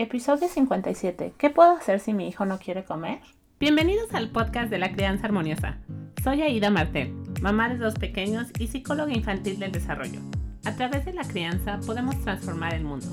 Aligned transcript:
Episodio 0.00 0.48
57. 0.48 1.34
¿Qué 1.36 1.50
puedo 1.50 1.72
hacer 1.72 2.00
si 2.00 2.14
mi 2.14 2.26
hijo 2.26 2.46
no 2.46 2.58
quiere 2.58 2.86
comer? 2.86 3.20
Bienvenidos 3.58 4.14
al 4.14 4.30
podcast 4.30 4.70
de 4.70 4.78
la 4.78 4.92
crianza 4.92 5.26
armoniosa. 5.26 5.76
Soy 6.24 6.40
Aida 6.40 6.70
Martel, 6.70 7.12
mamá 7.42 7.68
de 7.68 7.76
dos 7.76 7.96
pequeños 7.96 8.46
y 8.58 8.68
psicóloga 8.68 9.12
infantil 9.12 9.58
del 9.58 9.72
desarrollo. 9.72 10.20
A 10.64 10.74
través 10.74 11.04
de 11.04 11.12
la 11.12 11.24
crianza 11.24 11.80
podemos 11.84 12.18
transformar 12.22 12.72
el 12.72 12.82
mundo. 12.82 13.08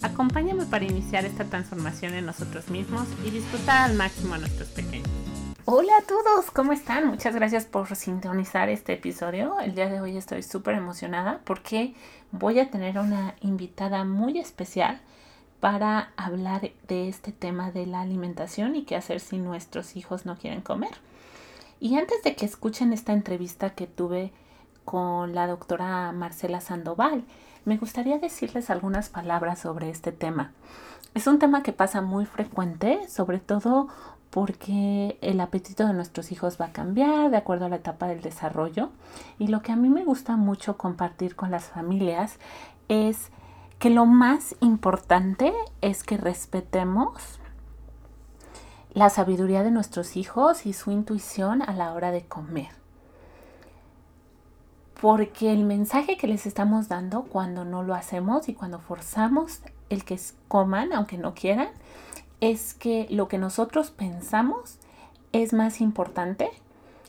Acompáñame 0.00 0.64
para 0.64 0.86
iniciar 0.86 1.26
esta 1.26 1.44
transformación 1.44 2.14
en 2.14 2.24
nosotros 2.24 2.70
mismos 2.70 3.06
y 3.22 3.32
disfrutar 3.32 3.90
al 3.90 3.96
máximo 3.98 4.32
a 4.32 4.38
nuestros 4.38 4.68
pequeños. 4.70 5.10
Hola 5.66 5.92
a 5.98 6.06
todos, 6.06 6.50
¿cómo 6.50 6.72
están? 6.72 7.06
Muchas 7.06 7.34
gracias 7.34 7.66
por 7.66 7.94
sintonizar 7.94 8.70
este 8.70 8.94
episodio. 8.94 9.60
El 9.60 9.74
día 9.74 9.90
de 9.90 10.00
hoy 10.00 10.16
estoy 10.16 10.42
súper 10.42 10.76
emocionada 10.76 11.42
porque 11.44 11.92
voy 12.32 12.60
a 12.60 12.70
tener 12.70 12.98
una 12.98 13.34
invitada 13.42 14.06
muy 14.06 14.38
especial 14.38 15.02
para 15.60 16.12
hablar 16.16 16.70
de 16.88 17.08
este 17.08 17.32
tema 17.32 17.70
de 17.70 17.86
la 17.86 18.00
alimentación 18.00 18.74
y 18.76 18.84
qué 18.84 18.96
hacer 18.96 19.20
si 19.20 19.38
nuestros 19.38 19.96
hijos 19.96 20.26
no 20.26 20.36
quieren 20.36 20.62
comer. 20.62 20.92
Y 21.80 21.96
antes 21.96 22.22
de 22.22 22.34
que 22.34 22.46
escuchen 22.46 22.92
esta 22.92 23.12
entrevista 23.12 23.70
que 23.70 23.86
tuve 23.86 24.32
con 24.84 25.34
la 25.34 25.46
doctora 25.46 26.12
Marcela 26.12 26.60
Sandoval, 26.60 27.24
me 27.64 27.76
gustaría 27.76 28.18
decirles 28.18 28.70
algunas 28.70 29.08
palabras 29.08 29.60
sobre 29.60 29.90
este 29.90 30.12
tema. 30.12 30.52
Es 31.14 31.26
un 31.26 31.38
tema 31.38 31.62
que 31.62 31.72
pasa 31.72 32.00
muy 32.00 32.24
frecuente, 32.24 33.08
sobre 33.08 33.38
todo 33.38 33.88
porque 34.30 35.18
el 35.20 35.40
apetito 35.40 35.86
de 35.86 35.92
nuestros 35.92 36.30
hijos 36.32 36.56
va 36.60 36.66
a 36.66 36.72
cambiar 36.72 37.30
de 37.30 37.36
acuerdo 37.36 37.66
a 37.66 37.68
la 37.68 37.76
etapa 37.76 38.06
del 38.06 38.22
desarrollo. 38.22 38.90
Y 39.38 39.48
lo 39.48 39.60
que 39.60 39.72
a 39.72 39.76
mí 39.76 39.88
me 39.88 40.04
gusta 40.04 40.36
mucho 40.36 40.76
compartir 40.76 41.34
con 41.34 41.50
las 41.50 41.64
familias 41.64 42.36
es 42.88 43.30
que 43.80 43.88
lo 43.88 44.04
más 44.04 44.54
importante 44.60 45.54
es 45.80 46.04
que 46.04 46.18
respetemos 46.18 47.40
la 48.92 49.08
sabiduría 49.08 49.62
de 49.62 49.70
nuestros 49.70 50.18
hijos 50.18 50.66
y 50.66 50.74
su 50.74 50.90
intuición 50.90 51.62
a 51.62 51.72
la 51.72 51.94
hora 51.94 52.10
de 52.10 52.26
comer. 52.26 52.68
Porque 55.00 55.50
el 55.50 55.64
mensaje 55.64 56.18
que 56.18 56.26
les 56.26 56.44
estamos 56.44 56.88
dando 56.88 57.22
cuando 57.22 57.64
no 57.64 57.82
lo 57.82 57.94
hacemos 57.94 58.50
y 58.50 58.54
cuando 58.54 58.80
forzamos 58.80 59.60
el 59.88 60.04
que 60.04 60.20
coman, 60.46 60.92
aunque 60.92 61.16
no 61.16 61.32
quieran, 61.32 61.70
es 62.42 62.74
que 62.74 63.06
lo 63.08 63.28
que 63.28 63.38
nosotros 63.38 63.90
pensamos 63.90 64.76
es 65.32 65.54
más 65.54 65.80
importante 65.80 66.50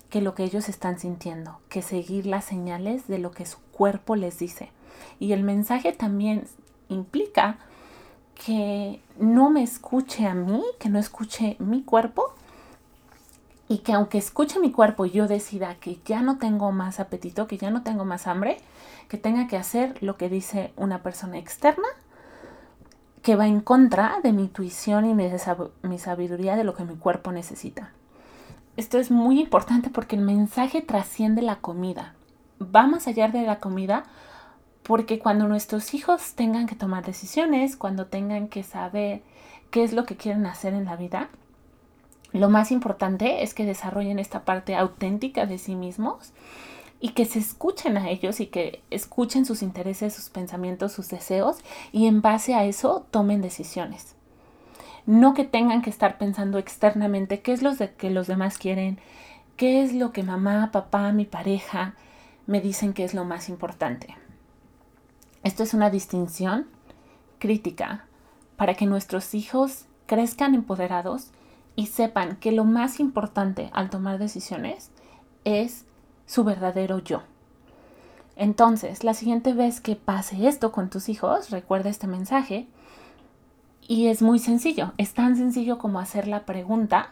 que 0.09 0.21
lo 0.21 0.35
que 0.35 0.45
ellos 0.45 0.69
están 0.69 0.99
sintiendo, 0.99 1.59
que 1.67 1.81
seguir 1.81 2.27
las 2.27 2.45
señales 2.45 3.09
de 3.09 3.19
lo 3.19 3.31
que 3.31 3.45
su 3.45 3.59
cuerpo 3.73 4.15
les 4.15 4.39
dice. 4.39 4.71
Y 5.19 5.33
el 5.33 5.43
mensaje 5.43 5.91
también 5.93 6.47
implica 6.93 7.57
que 8.33 9.01
no 9.17 9.49
me 9.49 9.63
escuche 9.63 10.25
a 10.25 10.33
mí, 10.33 10.63
que 10.79 10.89
no 10.89 10.99
escuche 10.99 11.57
mi 11.59 11.83
cuerpo 11.83 12.33
y 13.67 13.79
que 13.79 13.93
aunque 13.93 14.17
escuche 14.17 14.59
mi 14.59 14.71
cuerpo 14.71 15.05
yo 15.05 15.27
decida 15.27 15.75
que 15.75 15.99
ya 16.05 16.21
no 16.21 16.37
tengo 16.37 16.71
más 16.71 16.99
apetito, 16.99 17.47
que 17.47 17.57
ya 17.57 17.69
no 17.69 17.83
tengo 17.83 18.03
más 18.03 18.27
hambre, 18.27 18.57
que 19.07 19.17
tenga 19.17 19.47
que 19.47 19.57
hacer 19.57 20.01
lo 20.01 20.17
que 20.17 20.27
dice 20.27 20.73
una 20.75 21.03
persona 21.03 21.37
externa 21.37 21.87
que 23.21 23.35
va 23.35 23.47
en 23.47 23.61
contra 23.61 24.19
de 24.23 24.33
mi 24.33 24.43
intuición 24.43 25.05
y 25.05 25.13
mi 25.13 25.99
sabiduría 25.99 26.55
de 26.55 26.63
lo 26.63 26.73
que 26.73 26.83
mi 26.83 26.95
cuerpo 26.95 27.31
necesita. 27.31 27.91
Esto 28.77 28.97
es 28.97 29.11
muy 29.11 29.39
importante 29.39 29.89
porque 29.91 30.15
el 30.15 30.23
mensaje 30.23 30.81
trasciende 30.81 31.43
la 31.43 31.57
comida. 31.57 32.15
Va 32.63 32.87
más 32.87 33.07
allá 33.07 33.27
de 33.27 33.43
la 33.43 33.59
comida 33.59 34.05
porque 34.83 35.19
cuando 35.19 35.47
nuestros 35.47 35.93
hijos 35.93 36.33
tengan 36.33 36.67
que 36.67 36.75
tomar 36.75 37.05
decisiones, 37.05 37.75
cuando 37.75 38.07
tengan 38.07 38.47
que 38.47 38.63
saber 38.63 39.21
qué 39.69 39.83
es 39.83 39.93
lo 39.93 40.05
que 40.05 40.17
quieren 40.17 40.45
hacer 40.45 40.73
en 40.73 40.85
la 40.85 40.95
vida, 40.95 41.29
lo 42.33 42.49
más 42.49 42.71
importante 42.71 43.43
es 43.43 43.53
que 43.53 43.65
desarrollen 43.65 44.19
esta 44.19 44.45
parte 44.45 44.75
auténtica 44.75 45.45
de 45.45 45.57
sí 45.57 45.75
mismos 45.75 46.31
y 46.99 47.09
que 47.09 47.25
se 47.25 47.39
escuchen 47.39 47.97
a 47.97 48.09
ellos 48.09 48.39
y 48.39 48.47
que 48.47 48.81
escuchen 48.89 49.45
sus 49.45 49.61
intereses, 49.63 50.13
sus 50.13 50.29
pensamientos, 50.29 50.93
sus 50.93 51.09
deseos 51.09 51.57
y 51.91 52.05
en 52.05 52.21
base 52.21 52.53
a 52.53 52.63
eso 52.63 53.05
tomen 53.11 53.41
decisiones. 53.41 54.15
No 55.05 55.33
que 55.33 55.43
tengan 55.43 55.81
que 55.81 55.89
estar 55.89 56.17
pensando 56.17 56.57
externamente 56.57 57.41
qué 57.41 57.53
es 57.53 57.63
lo 57.63 57.71
que 57.97 58.11
los 58.11 58.27
demás 58.27 58.57
quieren, 58.57 58.99
qué 59.57 59.83
es 59.83 59.93
lo 59.93 60.13
que 60.13 60.23
mamá, 60.23 60.69
papá, 60.71 61.11
mi 61.11 61.25
pareja 61.25 61.95
me 62.45 62.61
dicen 62.61 62.93
que 62.93 63.03
es 63.03 63.13
lo 63.13 63.25
más 63.25 63.49
importante. 63.49 64.15
Esto 65.43 65.63
es 65.63 65.73
una 65.73 65.89
distinción 65.89 66.67
crítica 67.39 68.05
para 68.57 68.75
que 68.75 68.85
nuestros 68.85 69.33
hijos 69.33 69.85
crezcan 70.05 70.53
empoderados 70.53 71.31
y 71.75 71.87
sepan 71.87 72.35
que 72.35 72.51
lo 72.51 72.63
más 72.63 72.99
importante 72.99 73.69
al 73.73 73.89
tomar 73.89 74.19
decisiones 74.19 74.91
es 75.43 75.85
su 76.27 76.43
verdadero 76.43 76.99
yo. 76.99 77.23
Entonces, 78.35 79.03
la 79.03 79.13
siguiente 79.13 79.53
vez 79.53 79.81
que 79.81 79.95
pase 79.95 80.47
esto 80.47 80.71
con 80.71 80.89
tus 80.89 81.09
hijos, 81.09 81.49
recuerda 81.49 81.89
este 81.89 82.07
mensaje 82.07 82.67
y 83.87 84.07
es 84.07 84.21
muy 84.21 84.39
sencillo, 84.39 84.93
es 84.97 85.13
tan 85.13 85.35
sencillo 85.35 85.77
como 85.77 85.99
hacer 85.99 86.27
la 86.27 86.45
pregunta, 86.45 87.09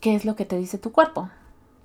¿qué 0.00 0.14
es 0.14 0.24
lo 0.24 0.36
que 0.36 0.44
te 0.44 0.56
dice 0.56 0.78
tu 0.78 0.92
cuerpo? 0.92 1.30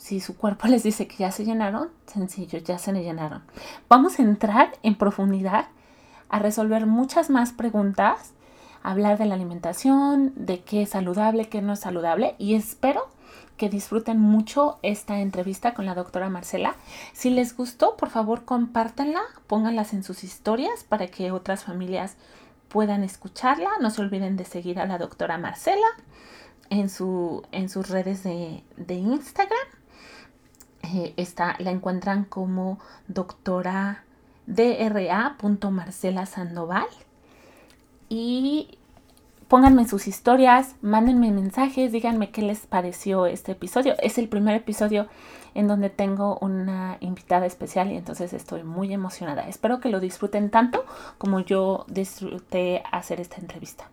Si 0.03 0.19
su 0.19 0.35
cuerpo 0.35 0.67
les 0.67 0.83
dice 0.83 1.07
que 1.07 1.15
ya 1.15 1.31
se 1.31 1.45
llenaron, 1.45 1.87
sencillo, 2.07 2.59
ya 2.59 2.77
se 2.77 2.91
llenaron. 2.91 3.41
Vamos 3.87 4.19
a 4.19 4.23
entrar 4.23 4.73
en 4.83 4.95
profundidad 4.95 5.67
a 6.27 6.39
resolver 6.39 6.85
muchas 6.85 7.29
más 7.29 7.53
preguntas, 7.53 8.33
hablar 8.81 9.17
de 9.17 9.23
la 9.23 9.35
alimentación, 9.35 10.33
de 10.35 10.59
qué 10.59 10.81
es 10.81 10.89
saludable, 10.89 11.47
qué 11.47 11.61
no 11.61 11.71
es 11.71 11.79
saludable 11.79 12.35
y 12.37 12.55
espero 12.55 13.07
que 13.55 13.69
disfruten 13.69 14.19
mucho 14.19 14.77
esta 14.81 15.21
entrevista 15.21 15.73
con 15.73 15.85
la 15.85 15.95
doctora 15.95 16.27
Marcela. 16.27 16.75
Si 17.13 17.29
les 17.29 17.55
gustó, 17.55 17.95
por 17.95 18.09
favor 18.09 18.43
compártanla, 18.43 19.21
pónganlas 19.47 19.93
en 19.93 20.03
sus 20.03 20.25
historias 20.25 20.83
para 20.83 21.07
que 21.07 21.31
otras 21.31 21.63
familias 21.63 22.17
puedan 22.67 23.05
escucharla. 23.05 23.69
No 23.79 23.89
se 23.89 24.01
olviden 24.01 24.35
de 24.35 24.43
seguir 24.43 24.81
a 24.81 24.85
la 24.85 24.97
doctora 24.97 25.37
Marcela 25.37 25.87
en, 26.69 26.89
su, 26.89 27.43
en 27.53 27.69
sus 27.69 27.89
redes 27.89 28.21
de, 28.23 28.65
de 28.75 28.95
Instagram. 28.95 29.82
Eh, 30.83 31.13
la 31.59 31.71
encuentran 31.71 32.25
como 32.25 32.79
doctora 33.07 34.03
dra.marcela 34.45 36.25
Sandoval. 36.25 36.88
Y 38.09 38.77
pónganme 39.47 39.88
sus 39.88 40.07
historias, 40.07 40.75
mándenme 40.81 41.31
mensajes, 41.31 41.91
díganme 41.91 42.31
qué 42.31 42.41
les 42.41 42.67
pareció 42.67 43.25
este 43.25 43.53
episodio. 43.53 43.95
Es 43.99 44.17
el 44.17 44.27
primer 44.27 44.55
episodio 44.55 45.07
en 45.55 45.67
donde 45.67 45.89
tengo 45.89 46.38
una 46.41 46.97
invitada 47.00 47.45
especial 47.45 47.91
y 47.91 47.97
entonces 47.97 48.33
estoy 48.33 48.63
muy 48.63 48.94
emocionada. 48.94 49.47
Espero 49.47 49.79
que 49.79 49.89
lo 49.89 50.00
disfruten 50.00 50.50
tanto 50.50 50.85
como 51.17 51.39
yo 51.39 51.85
disfruté 51.88 52.83
hacer 52.91 53.21
esta 53.21 53.38
entrevista. 53.38 53.89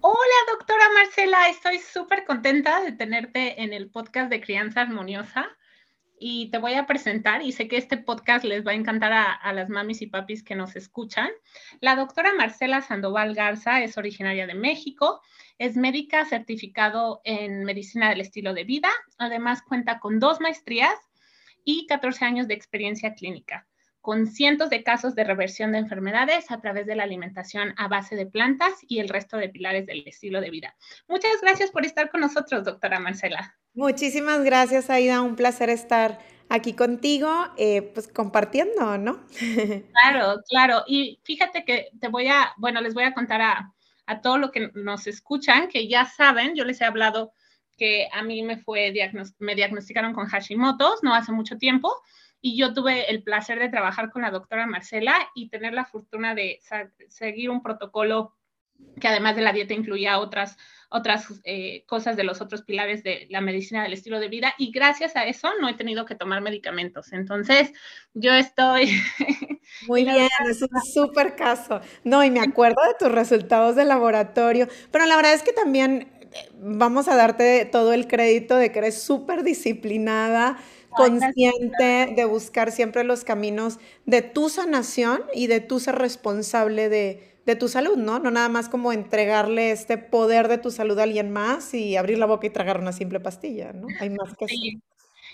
Hola, 0.00 0.38
doctora 0.50 0.84
Marcela, 0.94 1.48
estoy 1.48 1.78
súper 1.78 2.24
contenta 2.24 2.80
de 2.80 2.92
tenerte 2.92 3.62
en 3.62 3.72
el 3.72 3.88
podcast 3.88 4.28
de 4.28 4.40
Crianza 4.40 4.80
Armoniosa 4.80 5.46
y 6.18 6.50
te 6.50 6.58
voy 6.58 6.74
a 6.74 6.86
presentar, 6.86 7.42
y 7.42 7.52
sé 7.52 7.68
que 7.68 7.76
este 7.76 7.96
podcast 7.96 8.44
les 8.44 8.66
va 8.66 8.72
a 8.72 8.74
encantar 8.74 9.12
a, 9.12 9.52
las 9.52 9.68
mamis 9.68 10.02
y 10.02 10.06
papis 10.06 10.42
que 10.42 10.54
nos 10.54 10.76
escuchan. 10.76 11.28
La 11.80 11.96
doctora 11.96 12.32
Marcela 12.34 12.80
Sandoval 12.80 13.34
Garza 13.34 13.82
es 13.82 13.98
originaria 13.98 14.46
de 14.46 14.54
México, 14.54 15.20
es 15.58 15.76
médica 15.76 16.24
certificado 16.24 17.20
en 17.24 17.64
medicina 17.64 18.10
del 18.10 18.20
estilo 18.20 18.54
de 18.54 18.64
vida, 18.64 18.90
además 19.18 19.62
cuenta 19.62 19.98
con 19.98 20.20
dos 20.20 20.40
maestrías 20.40 20.94
y 21.64 21.86
14 21.86 22.24
años 22.24 22.48
de 22.48 22.54
experiencia 22.54 23.14
clínica 23.14 23.66
con 24.04 24.26
cientos 24.26 24.68
de 24.68 24.82
casos 24.82 25.14
de 25.14 25.24
reversión 25.24 25.72
de 25.72 25.78
enfermedades 25.78 26.50
a 26.50 26.60
través 26.60 26.84
de 26.84 26.94
la 26.94 27.04
alimentación 27.04 27.72
a 27.78 27.88
base 27.88 28.16
de 28.16 28.26
plantas 28.26 28.74
y 28.86 28.98
el 28.98 29.08
resto 29.08 29.38
de 29.38 29.48
pilares 29.48 29.86
del 29.86 30.06
estilo 30.06 30.42
de 30.42 30.50
vida. 30.50 30.76
Muchas 31.08 31.40
gracias 31.40 31.70
por 31.70 31.86
estar 31.86 32.10
con 32.10 32.20
nosotros, 32.20 32.64
doctora 32.64 33.00
Marcela. 33.00 33.56
Muchísimas 33.72 34.44
gracias, 34.44 34.90
Aida. 34.90 35.22
Un 35.22 35.36
placer 35.36 35.70
estar 35.70 36.18
aquí 36.50 36.74
contigo, 36.74 37.30
eh, 37.56 37.80
pues 37.80 38.06
compartiendo, 38.06 38.98
¿no? 38.98 39.24
Claro, 39.94 40.42
claro. 40.50 40.84
Y 40.86 41.18
fíjate 41.24 41.64
que 41.64 41.88
te 41.98 42.08
voy 42.08 42.28
a, 42.28 42.52
bueno, 42.58 42.82
les 42.82 42.92
voy 42.92 43.04
a 43.04 43.14
contar 43.14 43.40
a, 43.40 43.72
a 44.04 44.20
todo 44.20 44.36
lo 44.36 44.50
que 44.50 44.70
nos 44.74 45.06
escuchan, 45.06 45.68
que 45.68 45.88
ya 45.88 46.04
saben, 46.04 46.54
yo 46.54 46.66
les 46.66 46.78
he 46.82 46.84
hablado 46.84 47.32
que 47.78 48.06
a 48.12 48.22
mí 48.22 48.42
me 48.42 48.58
fue, 48.58 48.92
me 49.38 49.54
diagnosticaron 49.54 50.12
con 50.12 50.26
Hashimoto's 50.26 51.02
no 51.02 51.14
hace 51.14 51.32
mucho 51.32 51.56
tiempo 51.56 51.90
y 52.46 52.58
yo 52.58 52.74
tuve 52.74 53.10
el 53.10 53.22
placer 53.22 53.58
de 53.58 53.70
trabajar 53.70 54.10
con 54.10 54.20
la 54.20 54.30
doctora 54.30 54.66
Marcela 54.66 55.14
y 55.34 55.48
tener 55.48 55.72
la 55.72 55.86
fortuna 55.86 56.34
de 56.34 56.60
seguir 57.08 57.48
un 57.48 57.62
protocolo 57.62 58.36
que 59.00 59.08
además 59.08 59.34
de 59.34 59.40
la 59.40 59.54
dieta 59.54 59.72
incluía 59.72 60.18
otras 60.18 60.58
otras 60.90 61.40
eh, 61.44 61.84
cosas 61.86 62.18
de 62.18 62.24
los 62.24 62.42
otros 62.42 62.60
pilares 62.60 63.02
de 63.02 63.26
la 63.30 63.40
medicina 63.40 63.82
del 63.82 63.94
estilo 63.94 64.20
de 64.20 64.28
vida 64.28 64.52
y 64.58 64.72
gracias 64.72 65.16
a 65.16 65.24
eso 65.24 65.48
no 65.58 65.70
he 65.70 65.74
tenido 65.74 66.04
que 66.04 66.16
tomar 66.16 66.42
medicamentos. 66.42 67.14
Entonces, 67.14 67.72
yo 68.12 68.34
estoy... 68.34 68.90
Muy 69.88 70.04
bien, 70.04 70.28
es 70.48 70.60
un 70.60 70.82
súper 70.82 71.36
caso. 71.36 71.80
No, 72.04 72.22
y 72.22 72.30
me 72.30 72.40
acuerdo 72.40 72.76
de 72.86 72.94
tus 72.98 73.10
resultados 73.10 73.74
de 73.74 73.86
laboratorio, 73.86 74.68
pero 74.90 75.06
la 75.06 75.16
verdad 75.16 75.32
es 75.32 75.42
que 75.42 75.54
también 75.54 76.12
eh, 76.20 76.50
vamos 76.52 77.08
a 77.08 77.16
darte 77.16 77.64
todo 77.64 77.94
el 77.94 78.06
crédito 78.06 78.56
de 78.56 78.70
que 78.70 78.80
eres 78.80 79.02
súper 79.02 79.42
disciplinada, 79.42 80.58
consciente 80.96 82.12
de 82.14 82.24
buscar 82.24 82.72
siempre 82.72 83.04
los 83.04 83.24
caminos 83.24 83.78
de 84.06 84.22
tu 84.22 84.48
sanación 84.48 85.22
y 85.34 85.46
de 85.46 85.60
tu 85.60 85.80
ser 85.80 85.96
responsable 85.96 86.88
de 86.88 87.34
de 87.46 87.56
tu 87.56 87.68
salud, 87.68 87.96
¿no? 87.96 88.18
No 88.18 88.30
nada 88.30 88.48
más 88.48 88.68
como 88.68 88.92
entregarle 88.92 89.70
este 89.70 89.98
poder 89.98 90.48
de 90.48 90.58
tu 90.58 90.70
salud 90.70 90.98
a 90.98 91.02
alguien 91.02 91.30
más 91.30 91.74
y 91.74 91.96
abrir 91.96 92.18
la 92.18 92.26
boca 92.26 92.46
y 92.46 92.50
tragar 92.50 92.78
una 92.78 92.92
simple 92.92 93.20
pastilla, 93.20 93.72
¿no? 93.72 93.86
Hay 94.00 94.10
más 94.10 94.34
que 94.36 94.48
sí. 94.48 94.82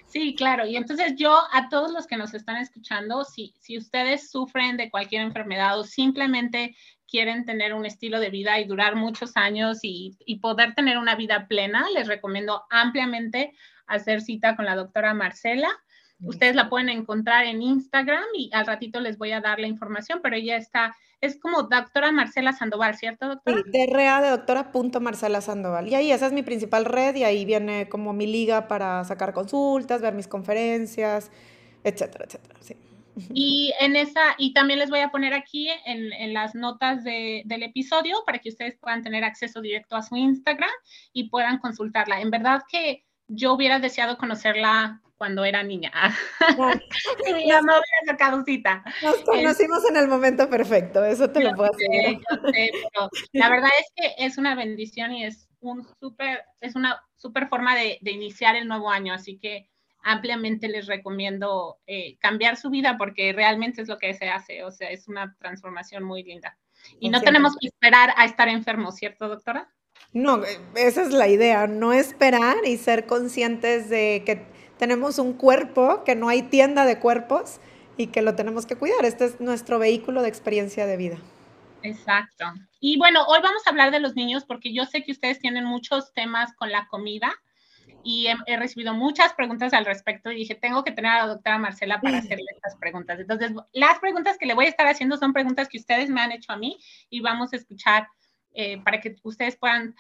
Sí, 0.06 0.34
claro. 0.34 0.66
Y 0.66 0.76
entonces 0.76 1.14
yo 1.16 1.38
a 1.52 1.68
todos 1.68 1.92
los 1.92 2.06
que 2.06 2.16
nos 2.16 2.34
están 2.34 2.56
escuchando, 2.56 3.24
si, 3.24 3.54
si 3.60 3.78
ustedes 3.78 4.28
sufren 4.30 4.76
de 4.76 4.90
cualquier 4.90 5.22
enfermedad 5.22 5.78
o 5.78 5.84
simplemente 5.84 6.74
quieren 7.06 7.44
tener 7.44 7.74
un 7.74 7.86
estilo 7.86 8.18
de 8.18 8.30
vida 8.30 8.58
y 8.58 8.64
durar 8.64 8.96
muchos 8.96 9.36
años 9.36 9.78
y, 9.82 10.16
y 10.24 10.40
poder 10.40 10.74
tener 10.74 10.98
una 10.98 11.14
vida 11.14 11.46
plena, 11.48 11.86
les 11.94 12.08
recomiendo 12.08 12.64
ampliamente 12.70 13.52
hacer 13.90 14.20
cita 14.20 14.56
con 14.56 14.64
la 14.64 14.76
doctora 14.76 15.14
Marcela. 15.14 15.68
Ustedes 16.22 16.54
la 16.54 16.68
pueden 16.68 16.90
encontrar 16.90 17.46
en 17.46 17.62
Instagram 17.62 18.24
y 18.36 18.50
al 18.52 18.66
ratito 18.66 19.00
les 19.00 19.16
voy 19.16 19.32
a 19.32 19.40
dar 19.40 19.58
la 19.58 19.66
información, 19.66 20.20
pero 20.22 20.36
ella 20.36 20.56
está, 20.56 20.94
es 21.22 21.40
como 21.40 21.62
doctora 21.62 22.12
Marcela 22.12 22.52
Sandoval, 22.52 22.94
¿cierto, 22.96 23.26
doctora? 23.26 23.62
Sí, 23.64 23.86
DRA 23.86 24.20
de 24.20 24.28
doctora 24.28 24.70
punto 24.70 25.00
Marcela 25.00 25.40
Sandoval. 25.40 25.88
Y 25.88 25.94
ahí 25.94 26.12
esa 26.12 26.26
es 26.26 26.32
mi 26.34 26.42
principal 26.42 26.84
red 26.84 27.14
y 27.16 27.24
ahí 27.24 27.46
viene 27.46 27.88
como 27.88 28.12
mi 28.12 28.26
liga 28.26 28.68
para 28.68 29.02
sacar 29.04 29.32
consultas, 29.32 30.02
ver 30.02 30.12
mis 30.12 30.28
conferencias, 30.28 31.30
etcétera, 31.84 32.26
etcétera. 32.26 32.54
Sí. 32.60 32.76
Y 33.34 33.72
en 33.80 33.96
esa, 33.96 34.20
y 34.38 34.52
también 34.52 34.78
les 34.78 34.90
voy 34.90 35.00
a 35.00 35.10
poner 35.10 35.34
aquí 35.34 35.68
en, 35.84 36.12
en 36.12 36.32
las 36.32 36.54
notas 36.54 37.02
de, 37.04 37.42
del 37.44 37.62
episodio 37.62 38.22
para 38.24 38.38
que 38.38 38.50
ustedes 38.50 38.76
puedan 38.76 39.02
tener 39.02 39.24
acceso 39.24 39.60
directo 39.60 39.96
a 39.96 40.02
su 40.02 40.16
Instagram 40.16 40.70
y 41.12 41.28
puedan 41.28 41.58
consultarla. 41.58 42.20
En 42.20 42.30
verdad 42.30 42.62
que 42.70 43.04
yo 43.30 43.54
hubiera 43.54 43.78
deseado 43.78 44.18
conocerla 44.18 45.00
cuando 45.16 45.44
era 45.44 45.62
niña. 45.62 45.92
y 47.26 47.46
ya 47.46 47.60
no 47.60 47.72
hubiera 47.72 48.06
sacado 48.06 48.42
cita. 48.44 48.82
Nos 49.02 49.20
conocimos 49.20 49.84
en 49.88 49.96
el 49.96 50.08
momento 50.08 50.48
perfecto, 50.48 51.04
eso 51.04 51.30
te 51.30 51.42
lo 51.44 51.52
puedo 51.52 51.70
decir. 51.72 52.20
la 53.32 53.50
verdad 53.50 53.70
es 53.78 53.92
que 53.94 54.24
es 54.24 54.38
una 54.38 54.54
bendición 54.54 55.12
y 55.12 55.24
es 55.24 55.48
un 55.60 55.86
súper, 56.00 56.44
es 56.60 56.74
una 56.74 57.02
súper 57.16 57.48
forma 57.48 57.76
de, 57.76 57.98
de, 58.00 58.12
iniciar 58.12 58.56
el 58.56 58.66
nuevo 58.66 58.90
año, 58.90 59.12
así 59.12 59.38
que 59.38 59.68
ampliamente 60.02 60.68
les 60.68 60.86
recomiendo 60.86 61.78
eh, 61.86 62.16
cambiar 62.18 62.56
su 62.56 62.70
vida 62.70 62.96
porque 62.96 63.34
realmente 63.34 63.82
es 63.82 63.88
lo 63.88 63.98
que 63.98 64.14
se 64.14 64.30
hace, 64.30 64.64
o 64.64 64.70
sea, 64.70 64.90
es 64.90 65.06
una 65.06 65.36
transformación 65.38 66.02
muy 66.02 66.22
linda. 66.22 66.56
Y 66.98 67.10
no 67.10 67.20
tenemos 67.20 67.56
que 67.60 67.66
esperar 67.66 68.14
a 68.16 68.24
estar 68.24 68.48
enfermos, 68.48 68.96
¿cierto, 68.96 69.28
doctora? 69.28 69.70
No, 70.12 70.44
eh, 70.44 70.60
esa 70.74 71.02
es 71.02 71.12
la 71.12 71.28
idea, 71.28 71.66
no 71.66 71.92
esperar 71.92 72.56
y 72.64 72.76
ser 72.76 73.06
conscientes 73.06 73.88
de 73.88 74.22
que 74.26 74.46
tenemos 74.78 75.18
un 75.18 75.34
cuerpo, 75.34 76.04
que 76.04 76.16
no 76.16 76.28
hay 76.28 76.42
tienda 76.42 76.84
de 76.84 76.98
cuerpos 76.98 77.60
y 77.96 78.08
que 78.08 78.22
lo 78.22 78.34
tenemos 78.34 78.66
que 78.66 78.76
cuidar. 78.76 79.04
Este 79.04 79.26
es 79.26 79.40
nuestro 79.40 79.78
vehículo 79.78 80.22
de 80.22 80.28
experiencia 80.28 80.86
de 80.86 80.96
vida. 80.96 81.18
Exacto. 81.82 82.46
Y 82.80 82.98
bueno, 82.98 83.24
hoy 83.26 83.40
vamos 83.42 83.62
a 83.66 83.70
hablar 83.70 83.90
de 83.90 84.00
los 84.00 84.16
niños 84.16 84.44
porque 84.44 84.72
yo 84.72 84.84
sé 84.86 85.02
que 85.02 85.12
ustedes 85.12 85.38
tienen 85.38 85.64
muchos 85.64 86.12
temas 86.12 86.52
con 86.54 86.70
la 86.70 86.86
comida 86.88 87.32
y 88.02 88.28
he, 88.46 88.56
recibido 88.56 88.94
muchas 88.94 89.34
preguntas 89.34 89.74
al 89.74 89.84
respecto 89.84 90.30
y 90.30 90.36
dije, 90.36 90.54
tengo 90.54 90.84
que 90.84 90.92
tener 90.92 91.12
a 91.12 91.18
la 91.18 91.26
doctora 91.26 91.58
Marcela 91.58 92.00
para 92.00 92.18
hacerle 92.18 92.46
estas 92.54 92.76
preguntas. 92.76 93.20
Entonces, 93.20 93.52
las 93.72 93.98
preguntas 93.98 94.38
que 94.38 94.46
le 94.46 94.54
voy 94.54 94.66
a 94.66 94.70
estar 94.70 94.86
haciendo 94.86 95.16
son 95.18 95.32
preguntas 95.32 95.68
que 95.68 95.78
ustedes 95.78 96.08
me 96.08 96.20
han 96.20 96.32
hecho 96.32 96.52
a 96.52 96.56
mí 96.56 96.78
y 97.10 97.20
vamos 97.20 97.52
a 97.52 97.56
escuchar 97.56 98.08
eh, 98.54 98.80
para 98.82 99.00
que 99.00 99.16
ustedes 99.22 99.56
puedan 99.56 99.94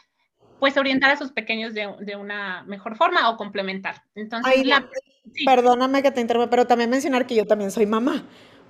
pues 0.58 0.76
orientar 0.76 1.10
a 1.10 1.16
sus 1.16 1.32
pequeños 1.32 1.72
de, 1.74 1.88
de 2.00 2.16
una 2.16 2.62
mejor 2.64 2.96
forma 2.96 3.30
o 3.30 3.36
complementar. 3.36 4.02
Entonces, 4.14 4.62
perdóname 5.44 6.02
que 6.02 6.10
te 6.10 6.20
interrumpa, 6.20 6.50
pero 6.50 6.66
también 6.66 6.90
mencionar 6.90 7.26
que 7.26 7.34
yo 7.34 7.46
también 7.46 7.70
soy 7.70 7.86
mamá. 7.86 8.24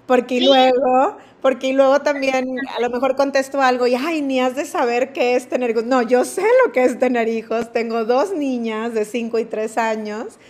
Porque 0.06 0.40
luego, 0.40 1.18
porque 1.40 1.72
luego 1.72 2.00
también 2.00 2.56
a 2.76 2.80
lo 2.80 2.90
mejor 2.90 3.14
contesto 3.14 3.62
algo 3.62 3.86
y, 3.86 3.94
ay, 3.94 4.22
ni 4.22 4.40
has 4.40 4.56
de 4.56 4.64
saber 4.64 5.12
qué 5.12 5.36
es 5.36 5.48
tener 5.48 5.70
hijos. 5.70 5.84
No, 5.84 6.02
yo 6.02 6.24
sé 6.24 6.42
lo 6.64 6.72
que 6.72 6.82
es 6.82 6.98
tener 6.98 7.28
hijos. 7.28 7.72
Tengo 7.72 8.04
dos 8.04 8.32
niñas 8.32 8.92
de 8.92 9.04
5 9.04 9.38
y 9.38 9.44
3 9.44 9.78
años 9.78 10.40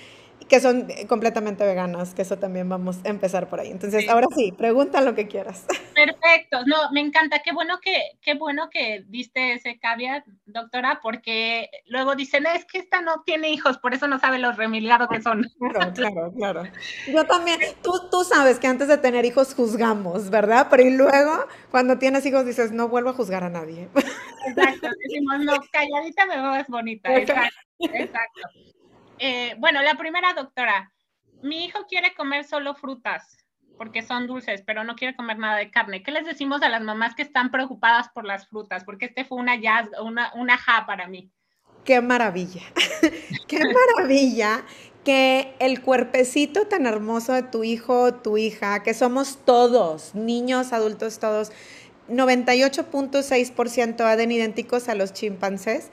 que 0.50 0.58
son 0.58 0.88
completamente 1.06 1.64
veganas, 1.64 2.12
que 2.12 2.23
eso 2.23 2.37
también 2.37 2.69
vamos 2.69 2.99
a 3.05 3.08
empezar 3.08 3.49
por 3.49 3.61
ahí. 3.61 3.70
Entonces, 3.70 4.08
ahora 4.08 4.26
sí, 4.37 4.50
pregunta 4.50 5.00
lo 5.00 5.14
que 5.14 5.29
quieras. 5.29 5.64
Perfecto, 5.94 6.64
no, 6.67 6.91
me 6.91 6.99
encanta, 6.99 7.41
qué 7.41 7.52
bueno 7.52 7.79
que, 7.81 7.97
qué 8.20 8.35
bueno 8.35 8.69
que 8.69 9.05
diste 9.06 9.52
ese 9.52 9.79
caveat, 9.79 10.26
doctora, 10.47 10.99
porque 11.05 11.70
luego 11.87 12.17
dicen, 12.17 12.47
es 12.47 12.64
que 12.64 12.79
esta 12.79 13.00
no 13.00 13.23
tiene 13.25 13.50
hijos, 13.50 13.79
por 13.79 13.94
eso 13.94 14.08
no 14.08 14.19
sabe 14.19 14.41
los 14.41 14.56
remilgados 14.56 15.08
que 15.08 15.23
son. 15.23 15.47
Claro, 15.70 15.93
claro, 15.93 16.32
claro. 16.32 16.62
Yo 17.06 17.25
también, 17.26 17.61
tú, 17.82 17.93
tú 18.11 18.25
sabes 18.25 18.58
que 18.58 18.67
antes 18.67 18.88
de 18.88 18.99
tener 18.99 19.25
hijos 19.25 19.55
juzgamos, 19.55 20.31
¿verdad? 20.31 20.67
Pero 20.69 20.82
y 20.82 20.91
luego, 20.91 21.47
cuando 21.70 21.97
tienes 21.99 22.26
hijos, 22.26 22.44
dices, 22.44 22.73
no 22.73 22.88
vuelvo 22.88 23.11
a 23.11 23.12
juzgar 23.12 23.44
a 23.44 23.50
nadie. 23.50 23.88
Exacto, 24.49 24.88
decimos, 25.05 25.38
no, 25.44 25.52
calladita 25.70 26.26
me 26.26 26.41
veo 26.41 26.64
bonita. 26.69 27.14
Exacto. 27.14 27.61
exacto. 27.79 28.41
Eh, 29.20 29.55
bueno, 29.58 29.82
la 29.82 29.96
primera 29.96 30.32
doctora, 30.32 30.90
mi 31.43 31.67
hijo 31.67 31.87
quiere 31.87 32.14
comer 32.14 32.44
solo 32.44 32.75
frutas 32.75 33.37
porque 33.76 34.02
son 34.02 34.26
dulces, 34.26 34.62
pero 34.67 34.84
no 34.84 34.94
quiere 34.94 35.17
comer 35.17 35.38
nada 35.38 35.56
de 35.56 35.70
carne. 35.70 36.02
¿Qué 36.02 36.11
les 36.11 36.26
decimos 36.26 36.61
a 36.62 36.69
las 36.69 36.82
mamás 36.82 37.14
que 37.14 37.22
están 37.22 37.50
preocupadas 37.50 38.08
por 38.11 38.26
las 38.26 38.46
frutas? 38.46 38.84
Porque 38.84 39.06
este 39.06 39.25
fue 39.25 39.38
una 39.38 39.55
una, 40.02 40.32
una 40.34 40.58
ja 40.58 40.84
para 40.87 41.06
mí. 41.06 41.31
Qué 41.84 42.02
maravilla, 42.02 42.61
qué 43.49 43.58
maravilla 43.58 44.64
que 45.05 45.55
el 45.61 45.81
cuerpecito 45.81 46.66
tan 46.66 46.84
hermoso 46.84 47.32
de 47.32 47.43
tu 47.43 47.64
hijo 47.64 48.12
tu 48.14 48.37
hija, 48.37 48.82
que 48.82 48.93
somos 48.93 49.38
todos, 49.46 50.14
niños, 50.14 50.75
adultos, 50.75 51.19
todos, 51.19 51.52
98.6% 52.11 54.00
ADN 54.00 54.32
idénticos 54.32 54.88
a 54.88 54.94
los 54.94 55.12
chimpancés, 55.14 55.90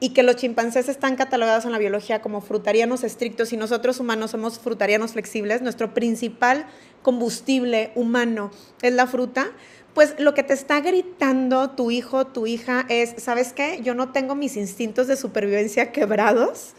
y 0.00 0.10
que 0.10 0.22
los 0.22 0.36
chimpancés 0.36 0.88
están 0.88 1.14
catalogados 1.14 1.66
en 1.66 1.72
la 1.72 1.78
biología 1.78 2.22
como 2.22 2.40
frutarianos 2.40 3.04
estrictos 3.04 3.52
y 3.52 3.58
nosotros 3.58 4.00
humanos 4.00 4.30
somos 4.30 4.58
frutarianos 4.58 5.12
flexibles, 5.12 5.60
nuestro 5.60 5.92
principal 5.92 6.66
combustible 7.02 7.92
humano 7.94 8.50
es 8.80 8.94
la 8.94 9.06
fruta, 9.06 9.52
pues 9.94 10.14
lo 10.18 10.34
que 10.34 10.42
te 10.42 10.54
está 10.54 10.80
gritando 10.80 11.70
tu 11.70 11.90
hijo, 11.90 12.26
tu 12.26 12.46
hija 12.46 12.86
es, 12.88 13.14
¿sabes 13.22 13.52
qué? 13.52 13.80
Yo 13.82 13.94
no 13.94 14.10
tengo 14.10 14.34
mis 14.34 14.56
instintos 14.56 15.06
de 15.06 15.16
supervivencia 15.16 15.92
quebrados, 15.92 16.72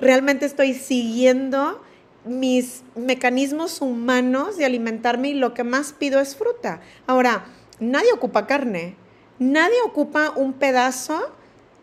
realmente 0.00 0.44
estoy 0.44 0.74
siguiendo 0.74 1.80
mis 2.24 2.82
mecanismos 2.96 3.80
humanos 3.82 4.56
de 4.56 4.64
alimentarme 4.64 5.28
y 5.28 5.34
lo 5.34 5.54
que 5.54 5.62
más 5.62 5.92
pido 5.92 6.20
es 6.20 6.34
fruta. 6.34 6.80
Ahora, 7.06 7.44
nadie 7.78 8.12
ocupa 8.12 8.46
carne, 8.46 8.96
nadie 9.38 9.76
ocupa 9.84 10.32
un 10.34 10.54
pedazo 10.54 11.32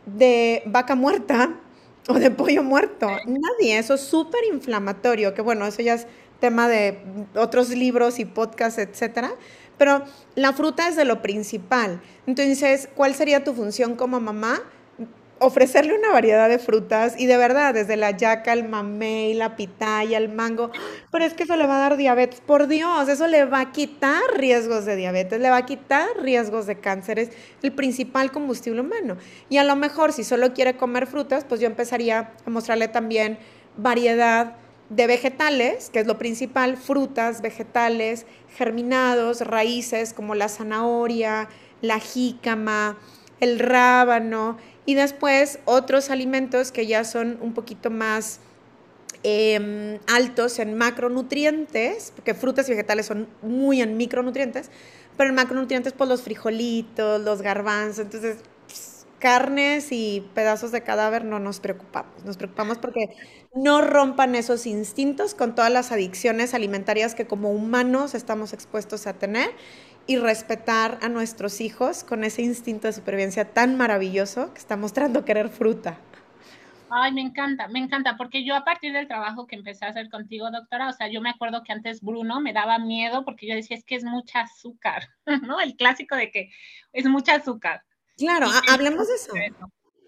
de 0.05 0.63
vaca 0.65 0.95
muerta 0.95 1.59
o 2.07 2.13
de 2.15 2.31
pollo 2.31 2.63
muerto. 2.63 3.07
Nadie, 3.25 3.77
eso 3.77 3.93
es 3.95 4.01
súper 4.01 4.41
inflamatorio, 4.51 5.33
que 5.33 5.41
bueno, 5.41 5.65
eso 5.65 5.81
ya 5.81 5.93
es 5.95 6.07
tema 6.39 6.67
de 6.67 6.99
otros 7.35 7.69
libros 7.69 8.19
y 8.19 8.25
podcasts, 8.25 8.79
etcétera. 8.79 9.31
Pero 9.77 10.03
la 10.35 10.53
fruta 10.53 10.87
es 10.87 10.95
de 10.95 11.05
lo 11.05 11.21
principal. 11.21 12.01
Entonces, 12.27 12.89
¿cuál 12.95 13.15
sería 13.15 13.43
tu 13.43 13.53
función 13.53 13.95
como 13.95 14.19
mamá? 14.19 14.61
Ofrecerle 15.41 15.97
una 15.97 16.11
variedad 16.11 16.47
de 16.47 16.59
frutas 16.59 17.19
y 17.19 17.25
de 17.25 17.35
verdad, 17.35 17.73
desde 17.73 17.97
la 17.97 18.11
yaca, 18.11 18.53
el 18.53 18.69
mamey, 18.69 19.33
la 19.33 19.55
pitaya, 19.55 20.17
el 20.17 20.29
mango, 20.29 20.71
pero 21.11 21.25
es 21.25 21.33
que 21.33 21.43
eso 21.43 21.57
le 21.57 21.65
va 21.65 21.77
a 21.77 21.79
dar 21.79 21.97
diabetes, 21.97 22.41
por 22.41 22.67
Dios, 22.67 23.09
eso 23.09 23.27
le 23.27 23.45
va 23.45 23.59
a 23.59 23.71
quitar 23.71 24.21
riesgos 24.35 24.85
de 24.85 24.95
diabetes, 24.95 25.39
le 25.39 25.49
va 25.49 25.57
a 25.57 25.65
quitar 25.65 26.07
riesgos 26.21 26.67
de 26.67 26.79
cáncer, 26.79 27.19
es 27.19 27.31
el 27.63 27.73
principal 27.73 28.31
combustible 28.31 28.81
humano. 28.81 29.17
Y 29.49 29.57
a 29.57 29.63
lo 29.63 29.75
mejor 29.75 30.13
si 30.13 30.23
solo 30.23 30.53
quiere 30.53 30.77
comer 30.77 31.07
frutas, 31.07 31.43
pues 31.43 31.59
yo 31.59 31.67
empezaría 31.67 32.31
a 32.45 32.49
mostrarle 32.49 32.87
también 32.87 33.39
variedad 33.77 34.55
de 34.89 35.07
vegetales, 35.07 35.89
que 35.89 35.99
es 35.99 36.07
lo 36.07 36.17
principal, 36.17 36.77
frutas, 36.77 37.41
vegetales, 37.41 38.25
germinados, 38.55 39.41
raíces 39.41 40.13
como 40.13 40.35
la 40.35 40.49
zanahoria, 40.49 41.47
la 41.81 41.99
jícama, 41.99 42.97
el 43.39 43.59
rábano, 43.59 44.57
y 44.85 44.95
después 44.95 45.59
otros 45.65 46.09
alimentos 46.09 46.71
que 46.71 46.87
ya 46.87 47.03
son 47.03 47.37
un 47.41 47.53
poquito 47.53 47.89
más 47.89 48.39
em, 49.23 49.99
altos 50.07 50.59
en 50.59 50.75
macronutrientes, 50.77 52.11
porque 52.15 52.33
frutas 52.33 52.67
y 52.67 52.71
vegetales 52.71 53.05
son 53.05 53.27
muy 53.41 53.81
en 53.81 53.97
micronutrientes, 53.97 54.71
pero 55.17 55.29
en 55.29 55.35
macronutrientes, 55.35 55.93
pues 55.93 56.09
los 56.09 56.23
frijolitos, 56.23 57.21
los 57.21 57.41
garbanzos, 57.41 57.99
entonces 57.99 58.37
carnes 59.21 59.91
y 59.91 60.27
pedazos 60.33 60.71
de 60.71 60.81
cadáver 60.81 61.23
no 61.23 61.39
nos 61.39 61.61
preocupamos. 61.61 62.25
Nos 62.25 62.37
preocupamos 62.37 62.79
porque 62.79 63.05
no 63.53 63.81
rompan 63.81 64.35
esos 64.35 64.65
instintos 64.65 65.35
con 65.35 65.55
todas 65.55 65.71
las 65.71 65.91
adicciones 65.93 66.53
alimentarias 66.53 67.15
que 67.15 67.27
como 67.27 67.51
humanos 67.51 68.15
estamos 68.15 68.51
expuestos 68.51 69.07
a 69.07 69.13
tener 69.13 69.51
y 70.07 70.17
respetar 70.17 70.97
a 71.01 71.09
nuestros 71.09 71.61
hijos 71.61 72.03
con 72.03 72.23
ese 72.23 72.41
instinto 72.41 72.87
de 72.87 72.93
supervivencia 72.93 73.45
tan 73.45 73.77
maravilloso 73.77 74.53
que 74.53 74.59
está 74.59 74.77
mostrando 74.77 75.25
querer 75.25 75.49
fruta. 75.49 75.97
Ay, 76.93 77.13
me 77.13 77.21
encanta, 77.21 77.69
me 77.69 77.79
encanta, 77.79 78.17
porque 78.17 78.43
yo 78.43 78.53
a 78.53 78.65
partir 78.65 78.91
del 78.91 79.07
trabajo 79.07 79.47
que 79.47 79.55
empecé 79.55 79.85
a 79.85 79.89
hacer 79.89 80.09
contigo, 80.09 80.51
doctora, 80.51 80.89
o 80.89 80.93
sea, 80.93 81.07
yo 81.07 81.21
me 81.21 81.29
acuerdo 81.29 81.63
que 81.63 81.71
antes 81.71 82.01
Bruno 82.01 82.41
me 82.41 82.51
daba 82.51 82.79
miedo 82.79 83.23
porque 83.23 83.47
yo 83.47 83.55
decía, 83.55 83.77
es 83.77 83.85
que 83.85 83.95
es 83.95 84.03
mucha 84.03 84.41
azúcar, 84.41 85.07
¿no? 85.43 85.61
El 85.61 85.77
clásico 85.77 86.17
de 86.17 86.31
que 86.31 86.51
es 86.91 87.05
mucha 87.05 87.35
azúcar. 87.35 87.83
Claro, 88.17 88.47
hablemos 88.69 89.07
de 89.07 89.15
eso. 89.15 89.33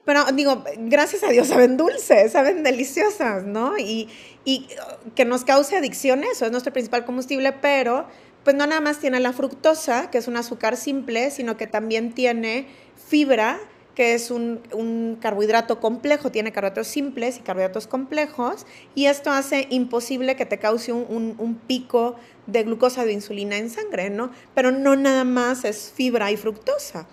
Pero 0.06 0.26
digo, 0.34 0.64
gracias 0.78 1.24
a 1.24 1.30
Dios 1.30 1.48
saben 1.48 1.78
dulces, 1.78 2.34
saben 2.34 2.64
deliciosas, 2.64 3.46
¿no? 3.46 3.78
Y, 3.78 4.10
y 4.44 4.68
que 5.16 5.24
nos 5.24 5.46
cause 5.46 5.78
adicción, 5.78 6.26
eso 6.26 6.46
es 6.46 6.52
nuestro 6.52 6.74
principal 6.74 7.06
combustible, 7.06 7.54
pero 7.54 8.08
pues 8.44 8.56
no 8.56 8.68
nada 8.68 8.82
más 8.82 9.00
tiene 9.00 9.20
la 9.20 9.34
fructosa, 9.34 10.10
que 10.12 10.18
es 10.18 10.28
un 10.28 10.38
azúcar 10.38 10.78
simple, 10.78 11.32
sino 11.32 11.58
que 11.58 11.68
también 11.68 12.14
tiene 12.14 12.68
fibra, 13.08 13.60
que 13.96 14.16
es 14.16 14.32
un, 14.32 15.18
carbohidrato 15.22 15.80
complejo, 15.80 16.32
tiene 16.32 16.52
carbohidratos 16.52 16.88
simples 16.88 17.38
y 17.38 17.42
carbohidratos 17.42 17.88
complejos, 17.88 18.66
y 18.96 19.06
esto 19.06 19.32
hace 19.32 19.68
imposible 19.70 20.36
que 20.36 20.46
te 20.46 20.58
cause 20.58 20.92
un, 20.92 21.36
un, 21.38 21.56
pico 21.56 22.16
de 22.48 22.64
glucosa 22.64 23.06
de 23.06 23.14
insulina 23.14 23.58
en 23.58 23.70
sangre, 23.70 24.10
¿no? 24.10 24.32
Pero 24.56 24.72
no 24.72 24.96
nada 24.96 25.24
más 25.24 25.64
es 25.64 25.92
fibra 25.96 26.32
y 26.32 26.38
fructosa, 26.38 27.08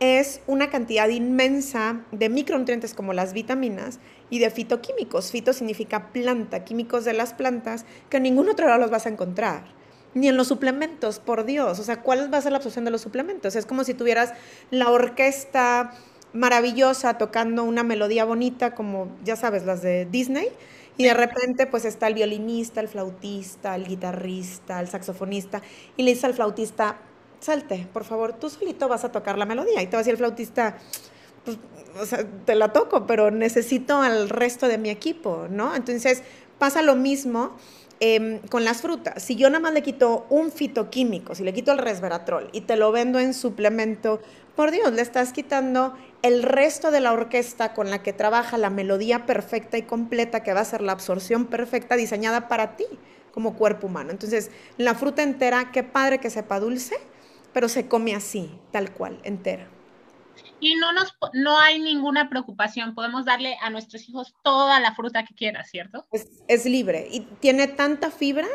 es 0.00 0.40
una 0.48 0.70
cantidad 0.70 1.08
inmensa 1.08 2.00
de 2.10 2.28
micronutrientes 2.28 2.92
como 2.94 3.12
las 3.12 3.34
vitaminas 3.34 4.00
y 4.30 4.40
de 4.40 4.50
fitoquímicos. 4.50 5.30
Fito 5.30 5.52
significa 5.52 6.08
planta, 6.12 6.64
químicos 6.64 7.04
de 7.04 7.12
las 7.12 7.34
plantas, 7.34 7.84
que 8.10 8.16
en 8.16 8.24
ningún 8.24 8.48
otro 8.48 8.66
lado 8.66 8.80
los 8.80 8.90
vas 8.90 9.06
a 9.06 9.10
encontrar 9.10 9.81
ni 10.14 10.28
en 10.28 10.36
los 10.36 10.48
suplementos, 10.48 11.18
por 11.18 11.44
Dios. 11.44 11.78
O 11.78 11.84
sea, 11.84 12.00
¿cuál 12.02 12.32
va 12.32 12.38
a 12.38 12.42
ser 12.42 12.52
la 12.52 12.58
absorción 12.58 12.84
de 12.84 12.90
los 12.90 13.00
suplementos? 13.00 13.56
Es 13.56 13.66
como 13.66 13.84
si 13.84 13.94
tuvieras 13.94 14.32
la 14.70 14.90
orquesta 14.90 15.92
maravillosa 16.32 17.18
tocando 17.18 17.64
una 17.64 17.82
melodía 17.82 18.24
bonita, 18.24 18.74
como 18.74 19.08
ya 19.24 19.36
sabes, 19.36 19.64
las 19.64 19.82
de 19.82 20.06
Disney, 20.06 20.48
y 20.96 21.04
de 21.04 21.14
repente 21.14 21.66
pues 21.66 21.84
está 21.84 22.06
el 22.06 22.14
violinista, 22.14 22.80
el 22.80 22.88
flautista, 22.88 23.74
el 23.74 23.86
guitarrista, 23.86 24.80
el 24.80 24.88
saxofonista, 24.88 25.62
y 25.96 26.02
le 26.02 26.12
dice 26.12 26.26
al 26.26 26.34
flautista, 26.34 26.96
salte, 27.40 27.88
por 27.92 28.04
favor, 28.04 28.34
tú 28.34 28.48
solito 28.48 28.88
vas 28.88 29.04
a 29.04 29.12
tocar 29.12 29.36
la 29.36 29.46
melodía. 29.46 29.82
Y 29.82 29.86
te 29.86 29.92
va 29.92 29.98
a 29.98 30.02
decir 30.02 30.12
el 30.12 30.18
flautista, 30.18 30.76
pues, 31.44 31.58
o 32.00 32.06
sea, 32.06 32.26
te 32.44 32.54
la 32.54 32.72
toco, 32.72 33.06
pero 33.06 33.30
necesito 33.30 34.00
al 34.00 34.28
resto 34.28 34.68
de 34.68 34.78
mi 34.78 34.90
equipo, 34.90 35.46
¿no? 35.50 35.74
Entonces 35.74 36.22
pasa 36.58 36.82
lo 36.82 36.94
mismo 36.94 37.56
Em, 38.04 38.40
con 38.48 38.64
las 38.64 38.82
frutas, 38.82 39.22
si 39.22 39.36
yo 39.36 39.48
nada 39.48 39.60
más 39.60 39.74
le 39.74 39.80
quito 39.84 40.26
un 40.28 40.50
fitoquímico, 40.50 41.36
si 41.36 41.44
le 41.44 41.52
quito 41.52 41.70
el 41.70 41.78
resveratrol 41.78 42.48
y 42.50 42.62
te 42.62 42.74
lo 42.74 42.90
vendo 42.90 43.20
en 43.20 43.32
suplemento, 43.32 44.20
por 44.56 44.72
Dios, 44.72 44.92
le 44.92 45.02
estás 45.02 45.32
quitando 45.32 45.94
el 46.22 46.42
resto 46.42 46.90
de 46.90 46.98
la 46.98 47.12
orquesta 47.12 47.74
con 47.74 47.90
la 47.90 48.02
que 48.02 48.12
trabaja 48.12 48.58
la 48.58 48.70
melodía 48.70 49.24
perfecta 49.24 49.78
y 49.78 49.82
completa 49.82 50.42
que 50.42 50.52
va 50.52 50.62
a 50.62 50.64
ser 50.64 50.82
la 50.82 50.90
absorción 50.90 51.46
perfecta 51.46 51.94
diseñada 51.94 52.48
para 52.48 52.74
ti 52.74 52.86
como 53.30 53.54
cuerpo 53.54 53.86
humano. 53.86 54.10
Entonces, 54.10 54.50
la 54.78 54.96
fruta 54.96 55.22
entera, 55.22 55.70
qué 55.70 55.84
padre 55.84 56.18
que 56.18 56.28
sepa 56.28 56.58
dulce, 56.58 56.96
pero 57.52 57.68
se 57.68 57.86
come 57.86 58.16
así, 58.16 58.50
tal 58.72 58.92
cual, 58.92 59.20
entera 59.22 59.68
y 60.62 60.76
no, 60.76 60.92
nos, 60.92 61.12
no 61.34 61.58
hay 61.58 61.80
ninguna 61.80 62.30
preocupación. 62.30 62.94
Podemos 62.94 63.24
darle 63.24 63.56
a 63.60 63.68
nuestros 63.68 64.08
hijos 64.08 64.34
toda 64.44 64.78
la 64.78 64.94
fruta 64.94 65.24
que 65.24 65.34
quiera, 65.34 65.64
¿cierto? 65.64 66.06
Es, 66.12 66.64
libre 66.64 67.08
y 67.10 67.20
tiene 67.40 67.66
tanta 67.66 68.12
fibra 68.12 68.46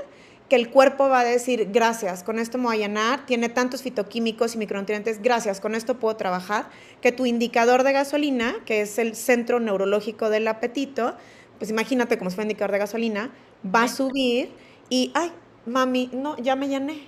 que 0.47 0.55
el 0.55 0.69
cuerpo 0.69 1.09
va 1.09 1.19
a 1.19 1.23
decir, 1.25 1.69
gracias, 1.73 2.23
con 2.23 2.39
esto 2.39 2.57
me 2.57 2.65
voy 2.65 2.77
a 2.77 2.87
llenar, 2.87 3.25
tiene 3.25 3.49
tantos 3.49 3.81
fitoquímicos 3.81 4.55
y 4.55 4.57
micronutrientes, 4.57 5.21
gracias, 5.21 5.59
con 5.59 5.75
esto 5.75 5.99
puedo 5.99 6.15
trabajar, 6.15 6.69
que 7.01 7.11
tu 7.11 7.25
indicador 7.25 7.83
de 7.83 7.91
gasolina, 7.91 8.55
que 8.65 8.79
es 8.79 8.97
el 8.97 9.17
centro 9.17 9.59
neurológico 9.59 10.29
del 10.29 10.47
apetito, 10.47 11.17
pues 11.57 11.69
imagínate 11.69 12.17
como 12.17 12.29
si 12.29 12.35
fuera 12.35 12.45
indicador 12.45 12.71
de 12.71 12.77
gasolina, 12.77 13.31
va 13.65 13.83
a 13.83 13.87
subir 13.89 14.51
y, 14.89 15.11
ay, 15.15 15.33
mami, 15.65 16.09
no, 16.13 16.37
ya 16.37 16.55
me 16.55 16.69
llené, 16.69 17.01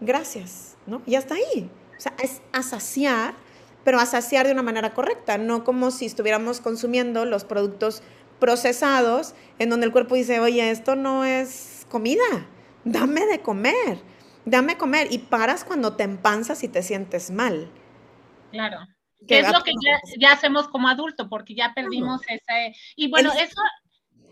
gracias, 0.00 0.78
¿no? 0.86 1.02
Ya 1.04 1.18
está 1.18 1.34
ahí. 1.34 1.70
O 1.98 2.00
sea, 2.00 2.14
es 2.22 2.40
a 2.52 2.62
saciar 2.62 3.34
pero 3.84 3.98
a 3.98 4.06
saciar 4.06 4.46
de 4.46 4.52
una 4.52 4.62
manera 4.62 4.94
correcta, 4.94 5.38
no 5.38 5.64
como 5.64 5.90
si 5.90 6.06
estuviéramos 6.06 6.60
consumiendo 6.60 7.24
los 7.24 7.44
productos 7.44 8.02
procesados 8.38 9.34
en 9.58 9.70
donde 9.70 9.86
el 9.86 9.92
cuerpo 9.92 10.14
dice, 10.14 10.40
oye, 10.40 10.70
esto 10.70 10.96
no 10.96 11.24
es 11.24 11.86
comida, 11.90 12.48
dame 12.84 13.26
de 13.26 13.40
comer, 13.40 14.00
dame 14.44 14.76
comer 14.76 15.08
y 15.10 15.18
paras 15.18 15.64
cuando 15.64 15.96
te 15.96 16.04
empanzas 16.04 16.64
y 16.64 16.68
te 16.68 16.82
sientes 16.82 17.30
mal. 17.30 17.70
Claro. 18.50 18.78
Que 19.28 19.40
es 19.40 19.52
lo 19.52 19.62
que 19.62 19.72
ya, 20.18 20.32
hacemos 20.32 20.66
como 20.68 20.88
adulto, 20.88 21.28
porque 21.28 21.54
ya 21.54 21.72
perdimos 21.74 22.22
ese... 22.26 22.74
Y 22.96 23.10
bueno, 23.10 23.30
eso, 23.32 23.60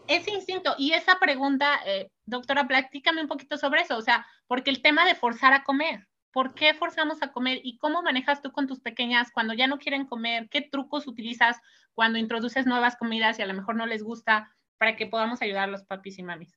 ese 0.08 0.30
instinto 0.30 0.74
y 0.78 0.92
esa 0.92 1.18
pregunta, 1.20 1.78
eh, 1.86 2.10
doctora, 2.24 2.66
platícame 2.66 3.20
un 3.20 3.28
poquito 3.28 3.58
sobre 3.58 3.82
eso, 3.82 3.98
o 3.98 4.02
sea, 4.02 4.26
porque 4.46 4.70
el 4.70 4.80
tema 4.80 5.04
de 5.04 5.14
forzar 5.14 5.52
a 5.52 5.62
comer, 5.62 6.06
¿Por 6.38 6.54
qué 6.54 6.72
forzamos 6.72 7.20
a 7.20 7.32
comer 7.32 7.58
y 7.64 7.78
cómo 7.78 8.00
manejas 8.00 8.40
tú 8.40 8.52
con 8.52 8.68
tus 8.68 8.78
pequeñas 8.78 9.32
cuando 9.34 9.54
ya 9.54 9.66
no 9.66 9.80
quieren 9.80 10.06
comer? 10.06 10.48
¿Qué 10.48 10.60
trucos 10.60 11.08
utilizas 11.08 11.56
cuando 11.94 12.16
introduces 12.16 12.64
nuevas 12.64 12.94
comidas 12.94 13.40
y 13.40 13.42
a 13.42 13.46
lo 13.46 13.54
mejor 13.54 13.74
no 13.74 13.86
les 13.86 14.04
gusta 14.04 14.48
para 14.78 14.94
que 14.94 15.08
podamos 15.08 15.42
ayudar 15.42 15.64
a 15.64 15.72
los 15.72 15.82
papis 15.82 16.16
y 16.20 16.22
mamis? 16.22 16.56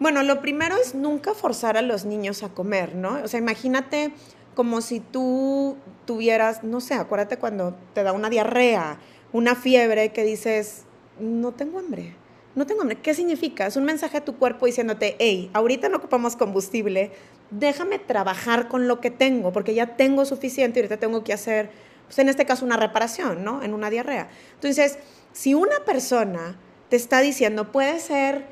Bueno, 0.00 0.24
lo 0.24 0.40
primero 0.40 0.74
es 0.74 0.96
nunca 0.96 1.32
forzar 1.32 1.76
a 1.76 1.82
los 1.82 2.04
niños 2.04 2.42
a 2.42 2.48
comer, 2.54 2.96
¿no? 2.96 3.22
O 3.22 3.28
sea, 3.28 3.38
imagínate 3.38 4.12
como 4.56 4.80
si 4.80 4.98
tú 4.98 5.76
tuvieras, 6.06 6.64
no 6.64 6.80
sé, 6.80 6.94
acuérdate 6.94 7.36
cuando 7.36 7.78
te 7.92 8.02
da 8.02 8.12
una 8.12 8.30
diarrea, 8.30 8.98
una 9.30 9.54
fiebre 9.54 10.12
que 10.12 10.24
dices, 10.24 10.86
no 11.20 11.52
tengo 11.52 11.78
hambre, 11.78 12.16
no 12.56 12.66
tengo 12.66 12.80
hambre. 12.80 12.96
¿Qué 12.96 13.14
significa? 13.14 13.66
Es 13.66 13.76
un 13.76 13.84
mensaje 13.84 14.16
a 14.16 14.24
tu 14.24 14.36
cuerpo 14.38 14.66
diciéndote, 14.66 15.14
hey, 15.20 15.50
ahorita 15.52 15.88
no 15.88 15.98
ocupamos 15.98 16.34
combustible, 16.34 17.12
déjame 17.50 17.98
trabajar 17.98 18.68
con 18.68 18.88
lo 18.88 19.00
que 19.00 19.10
tengo, 19.10 19.52
porque 19.52 19.74
ya 19.74 19.96
tengo 19.96 20.24
suficiente 20.24 20.80
y 20.80 20.82
ahorita 20.82 20.98
tengo 20.98 21.24
que 21.24 21.32
hacer, 21.32 21.70
pues 22.06 22.18
en 22.18 22.28
este 22.28 22.44
caso, 22.46 22.64
una 22.64 22.76
reparación, 22.76 23.44
¿no? 23.44 23.62
En 23.62 23.74
una 23.74 23.90
diarrea. 23.90 24.28
Entonces, 24.54 24.98
si 25.32 25.54
una 25.54 25.80
persona 25.84 26.58
te 26.88 26.96
está 26.96 27.20
diciendo, 27.20 27.72
puede 27.72 28.00
ser 28.00 28.44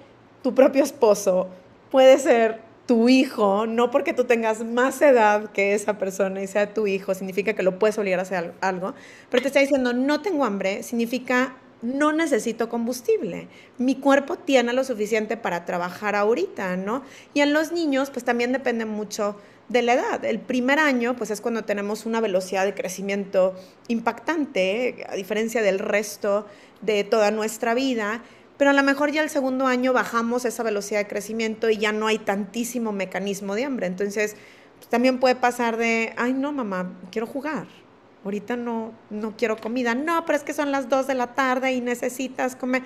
tu 0.43 0.55
propio 0.55 0.83
esposo, 0.83 1.49
puede 1.91 2.19
ser 2.19 2.61
tu 2.87 3.09
hijo, 3.09 3.67
no 3.67 3.91
porque 3.91 4.13
tú 4.13 4.25
tengas 4.25 4.65
más 4.65 5.01
edad 5.03 5.51
que 5.53 5.75
esa 5.75 5.99
persona 5.99 6.43
y 6.43 6.47
sea 6.47 6.75
tu 6.75 6.87
hijo, 6.87 7.15
significa 7.15 7.55
que 7.55 7.63
lo 7.63 7.79
puedes 7.79 7.97
obligar 7.99 8.19
a 8.19 8.23
hacer 8.23 8.55
algo, 8.61 8.95
pero 9.31 9.43
te 9.43 9.49
está 9.49 9.61
diciendo, 9.61 9.93
no 9.93 10.21
tengo 10.21 10.45
hambre, 10.45 10.83
significa 10.83 11.57
no 11.83 12.13
necesito 12.13 12.69
combustible. 12.69 13.49
Mi 13.77 13.97
cuerpo 13.97 14.37
tiene 14.37 14.73
lo 14.73 14.85
suficiente 14.85 15.37
para 15.37 15.65
trabajar 15.65 16.15
ahorita, 16.15 16.77
¿no? 16.77 17.03
Y 17.35 17.41
en 17.41 17.53
los 17.53 17.73
niños, 17.73 18.11
pues 18.11 18.25
también 18.25 18.53
depende 18.53 18.85
mucho 18.85 19.37
de 19.69 19.83
la 19.83 19.95
edad. 19.95 20.25
El 20.25 20.39
primer 20.39 20.79
año, 20.79 21.17
pues 21.17 21.31
es 21.31 21.41
cuando 21.41 21.65
tenemos 21.65 22.07
una 22.07 22.21
velocidad 22.21 22.65
de 22.65 22.75
crecimiento 22.75 23.55
impactante, 23.89 25.05
a 25.09 25.15
diferencia 25.15 25.61
del 25.63 25.79
resto 25.81 26.47
de 26.81 27.05
toda 27.05 27.31
nuestra 27.31 27.75
vida. 27.75 28.23
Pero 28.59 28.71
a 28.71 28.75
lo 28.75 28.83
mejor 28.85 29.11
ya 29.11 29.23
el 29.23 29.31
segundo 29.31 29.67
año 29.67 29.93
bajamos 29.93 30.45
esa 30.45 30.63
velocidad 30.63 31.01
de 31.01 31.09
crecimiento 31.09 31.69
y 31.69 31.79
ya 31.79 31.91
no 31.91 32.07
hay 32.07 32.19
tantísimo 32.19 32.93
mecanismo 32.93 33.57
de 33.57 33.65
hambre. 33.65 33.87
Entonces, 33.87 34.37
pues, 34.77 34.89
también 34.89 35.19
puede 35.19 35.35
pasar 35.35 35.77
de, 35.77 36.13
ay, 36.17 36.33
no, 36.33 36.53
mamá, 36.53 36.93
quiero 37.11 37.27
jugar 37.27 37.82
ahorita 38.25 38.57
no, 38.57 38.93
no 39.11 39.37
quiero 39.37 39.57
comida. 39.57 39.95
No, 39.95 40.25
pero 40.25 40.37
es 40.37 40.45
que 40.45 40.53
son 40.53 40.73
las 40.73 40.89
2 40.89 41.07
de 41.07 41.15
la 41.15 41.35
tarde 41.35 41.73
y 41.73 41.81
necesitas 41.81 42.57
comer. 42.57 42.83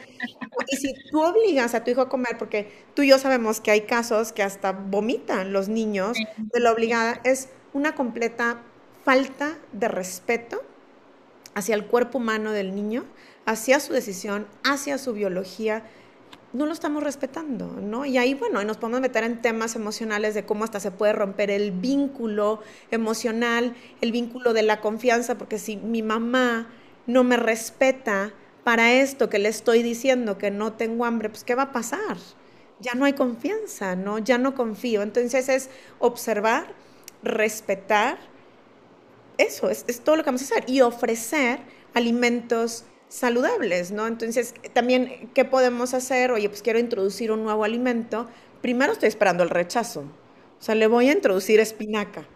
Y 0.71 0.77
si 0.77 0.95
tú 1.11 1.21
obligas 1.21 1.75
a 1.75 1.85
tu 1.85 1.91
hijo 1.91 2.03
a 2.03 2.09
comer, 2.09 2.37
porque 2.39 2.73
tú 2.95 3.03
y 3.03 3.09
yo 3.09 3.19
sabemos 3.19 3.61
que 3.61 3.71
hay 3.71 3.83
casos 3.83 4.33
que 4.33 4.43
hasta 4.43 4.73
vomitan 4.73 5.53
los 5.53 5.69
niños 5.69 6.17
de 6.37 6.61
la 6.61 6.73
obligada, 6.73 7.21
es 7.25 7.51
una 7.73 7.95
completa 7.95 8.63
falta 9.05 9.59
de 9.73 9.89
respeto 9.89 10.63
hacia 11.55 11.75
el 11.75 11.87
cuerpo 11.87 12.19
humano 12.19 12.53
del 12.53 12.75
niño, 12.75 13.05
hacia 13.45 13.81
su 13.81 13.93
decisión, 13.93 14.47
hacia 14.65 14.99
su 14.99 15.13
biología 15.13 15.85
no 16.57 16.67
lo 16.67 16.73
estamos 16.73 17.03
respetando, 17.03 17.67
¿no? 17.67 18.07
Y 18.07 18.17
ahí, 18.17 18.35
bueno, 18.35 18.63
nos 18.65 18.79
podemos 18.79 19.01
meter 19.01 19.25
en 19.25 19.43
temas 19.43 19.77
emocionales 19.77 20.35
de 20.35 20.45
cómo 20.45 20.65
hasta 20.65 20.81
se 20.81 20.91
puede 20.91 21.13
romper 21.13 21.51
el 21.51 21.71
vínculo 21.71 22.61
emocional, 22.91 23.75
el 24.01 24.13
vínculo 24.13 24.55
de 24.55 24.63
la 24.63 24.81
confianza, 24.81 25.37
porque 25.37 25.59
si 25.59 25.77
mi 25.77 26.03
mamá 26.03 26.69
no 27.07 27.25
me 27.25 27.37
respeta 27.37 28.33
para 28.65 28.95
esto 28.95 29.29
que 29.29 29.39
le 29.39 29.51
estoy 29.51 29.83
diciendo 29.83 30.39
que 30.39 30.51
no 30.51 30.73
tengo 30.73 31.05
hambre, 31.05 31.29
pues 31.29 31.45
¿qué 31.45 31.55
va 31.55 31.65
a 31.65 31.73
pasar? 31.73 32.17
Ya 32.81 32.95
no 32.95 33.05
hay 33.05 33.13
confianza, 33.13 33.95
¿no? 33.95 34.19
Ya 34.19 34.39
no 34.39 34.55
confío. 34.55 35.03
Entonces 35.03 35.49
es 35.49 35.71
observar 35.99 36.75
respetar 37.23 38.19
eso, 39.39 39.69
es, 39.69 39.85
es, 39.89 40.01
todo 40.01 40.17
lo 40.17 40.23
que 40.23 40.29
vamos 40.29 40.43
a 40.43 40.45
hacer 40.45 40.65
y 40.67 40.81
ofrecer 40.81 41.61
alimentos 41.93 42.85
saludables, 43.09 43.93
¿no? 43.93 44.07
Entonces, 44.07 44.55
también, 44.73 45.31
¿qué 45.35 45.45
podemos 45.45 45.95
hacer? 45.95 46.33
Oye, 46.33 46.49
pues 46.49 46.63
quiero 46.63 46.79
introducir 46.79 47.31
un 47.33 47.45
nuevo 47.45 47.65
alimento. 47.65 48.29
Primero 48.63 48.93
estoy 48.93 49.09
esperando 49.09 49.43
el 49.43 49.51
rechazo. 49.51 50.01
O 50.01 50.63
sea, 50.63 50.75
le 50.75 50.87
voy 50.87 51.09
a 51.09 51.13
introducir 51.13 51.61
espinaca. 51.61 52.27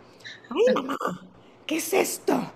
Ay, 0.50 0.74
mamá, 0.74 0.96
¿qué 1.66 1.76
es 1.76 1.92
esto? 1.92 2.52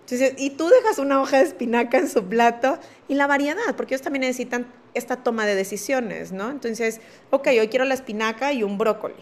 Entonces, 0.00 0.34
y 0.38 0.50
tú 0.50 0.68
dejas 0.68 0.98
una 0.98 1.20
hoja 1.20 1.38
de 1.38 1.44
espinaca 1.44 1.98
en 1.98 2.08
su 2.08 2.24
plato 2.24 2.78
y 3.08 3.14
la 3.14 3.26
variedad, 3.26 3.74
porque 3.76 3.94
ellos 3.94 4.02
también 4.02 4.20
necesitan 4.20 4.72
esta 4.94 5.16
toma 5.16 5.46
de 5.46 5.56
decisiones, 5.56 6.30
¿no? 6.32 6.50
Entonces, 6.50 7.00
ok, 7.30 7.48
hoy 7.58 7.68
quiero 7.68 7.84
la 7.84 7.94
espinaca 7.94 8.52
y 8.52 8.62
un 8.62 8.78
brócoli. 8.78 9.14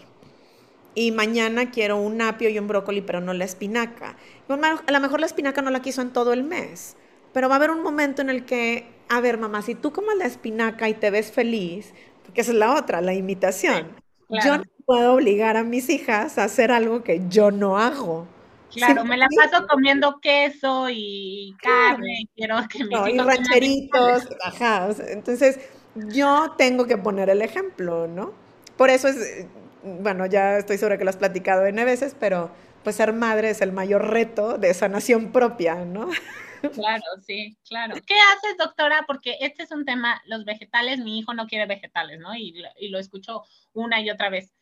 Y 0.93 1.11
mañana 1.11 1.71
quiero 1.71 1.97
un 1.97 2.21
apio 2.21 2.49
y 2.49 2.59
un 2.59 2.67
brócoli, 2.67 3.01
pero 3.01 3.19
no 3.19 3.33
la 3.33 3.45
espinaca. 3.45 4.15
A 4.47 4.91
lo 4.91 4.99
mejor 4.99 5.19
la 5.19 5.25
espinaca 5.25 5.61
no 5.61 5.71
la 5.71 5.81
quiso 5.81 6.01
en 6.01 6.13
todo 6.13 6.33
el 6.33 6.43
mes, 6.43 6.95
pero 7.35 7.49
va 7.49 7.55
a 7.55 7.57
haber 7.57 7.71
un 7.71 7.83
momento 7.83 8.21
en 8.21 8.29
el 8.29 8.45
que, 8.45 8.87
a 9.09 9.19
ver, 9.19 9.37
mamá, 9.37 9.61
si 9.61 9.75
tú 9.75 9.91
comes 9.91 10.15
la 10.15 10.25
espinaca 10.25 10.87
y 10.87 10.93
te 10.93 11.09
ves 11.09 11.33
feliz, 11.33 11.93
porque 12.23 12.39
esa 12.39 12.51
es 12.53 12.57
la 12.57 12.73
otra, 12.75 13.01
la 13.01 13.13
imitación. 13.13 13.89
Yo 14.29 14.59
no 14.59 14.63
puedo 14.85 15.15
obligar 15.15 15.57
a 15.57 15.63
mis 15.65 15.89
hijas 15.89 16.37
a 16.37 16.45
hacer 16.45 16.71
algo 16.71 17.03
que 17.03 17.23
yo 17.27 17.51
no 17.51 17.77
hago. 17.77 18.25
Claro, 18.73 19.03
me 19.03 19.17
la 19.17 19.27
paso 19.35 19.67
comiendo 19.67 20.17
queso 20.21 20.87
y 20.89 21.53
carne, 21.61 22.29
quiero 22.37 22.55
que 22.69 22.85
mis 22.85 22.91
no, 22.91 23.05
y 23.05 23.17
rancheritos, 23.17 24.29
ajá, 24.41 24.87
entonces 25.09 25.59
yo 25.93 26.53
tengo 26.57 26.87
que 26.87 26.97
poner 26.97 27.29
el 27.29 27.41
ejemplo, 27.41 28.07
¿no? 28.07 28.31
Por 28.77 28.89
eso 28.89 29.09
es, 29.09 29.45
bueno, 29.83 30.25
ya 30.25 30.57
estoy 30.57 30.77
segura 30.77 30.97
que 30.97 31.03
lo 31.03 31.09
has 31.09 31.17
platicado 31.17 31.65
N 31.65 31.83
veces, 31.83 32.15
pero 32.17 32.49
pues 32.85 32.95
ser 32.95 33.11
madre 33.11 33.49
es 33.49 33.59
el 33.59 33.73
mayor 33.73 34.07
reto 34.07 34.57
de 34.57 34.73
sanación 34.73 35.33
propia, 35.33 35.83
¿no? 35.83 36.07
Claro, 36.71 37.03
sí, 37.21 37.57
claro. 37.67 37.95
¿Qué 38.05 38.15
haces, 38.15 38.57
doctora? 38.57 39.03
Porque 39.07 39.37
este 39.41 39.63
es 39.63 39.71
un 39.71 39.85
tema, 39.85 40.21
los 40.25 40.45
vegetales, 40.45 40.99
mi 40.99 41.19
hijo 41.19 41.33
no 41.33 41.47
quiere 41.47 41.65
vegetales, 41.65 42.19
¿no? 42.19 42.35
Y, 42.35 42.55
y 42.77 42.89
lo 42.89 42.99
escucho 42.99 43.43
una 43.73 44.01
y 44.01 44.09
otra 44.09 44.29
vez. 44.29 44.53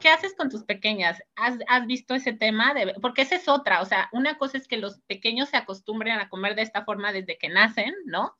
¿Qué 0.00 0.08
haces 0.08 0.34
con 0.34 0.50
tus 0.50 0.64
pequeñas? 0.64 1.22
¿Has, 1.36 1.58
has 1.68 1.86
visto 1.86 2.14
ese 2.14 2.32
tema? 2.32 2.74
De, 2.74 2.94
porque 3.00 3.22
esa 3.22 3.36
es 3.36 3.48
otra, 3.48 3.80
o 3.80 3.86
sea, 3.86 4.08
una 4.12 4.36
cosa 4.36 4.58
es 4.58 4.68
que 4.68 4.76
los 4.76 5.00
pequeños 5.02 5.48
se 5.48 5.56
acostumbren 5.56 6.18
a 6.18 6.28
comer 6.28 6.54
de 6.54 6.62
esta 6.62 6.84
forma 6.84 7.12
desde 7.12 7.38
que 7.38 7.48
nacen, 7.48 7.94
¿no? 8.04 8.36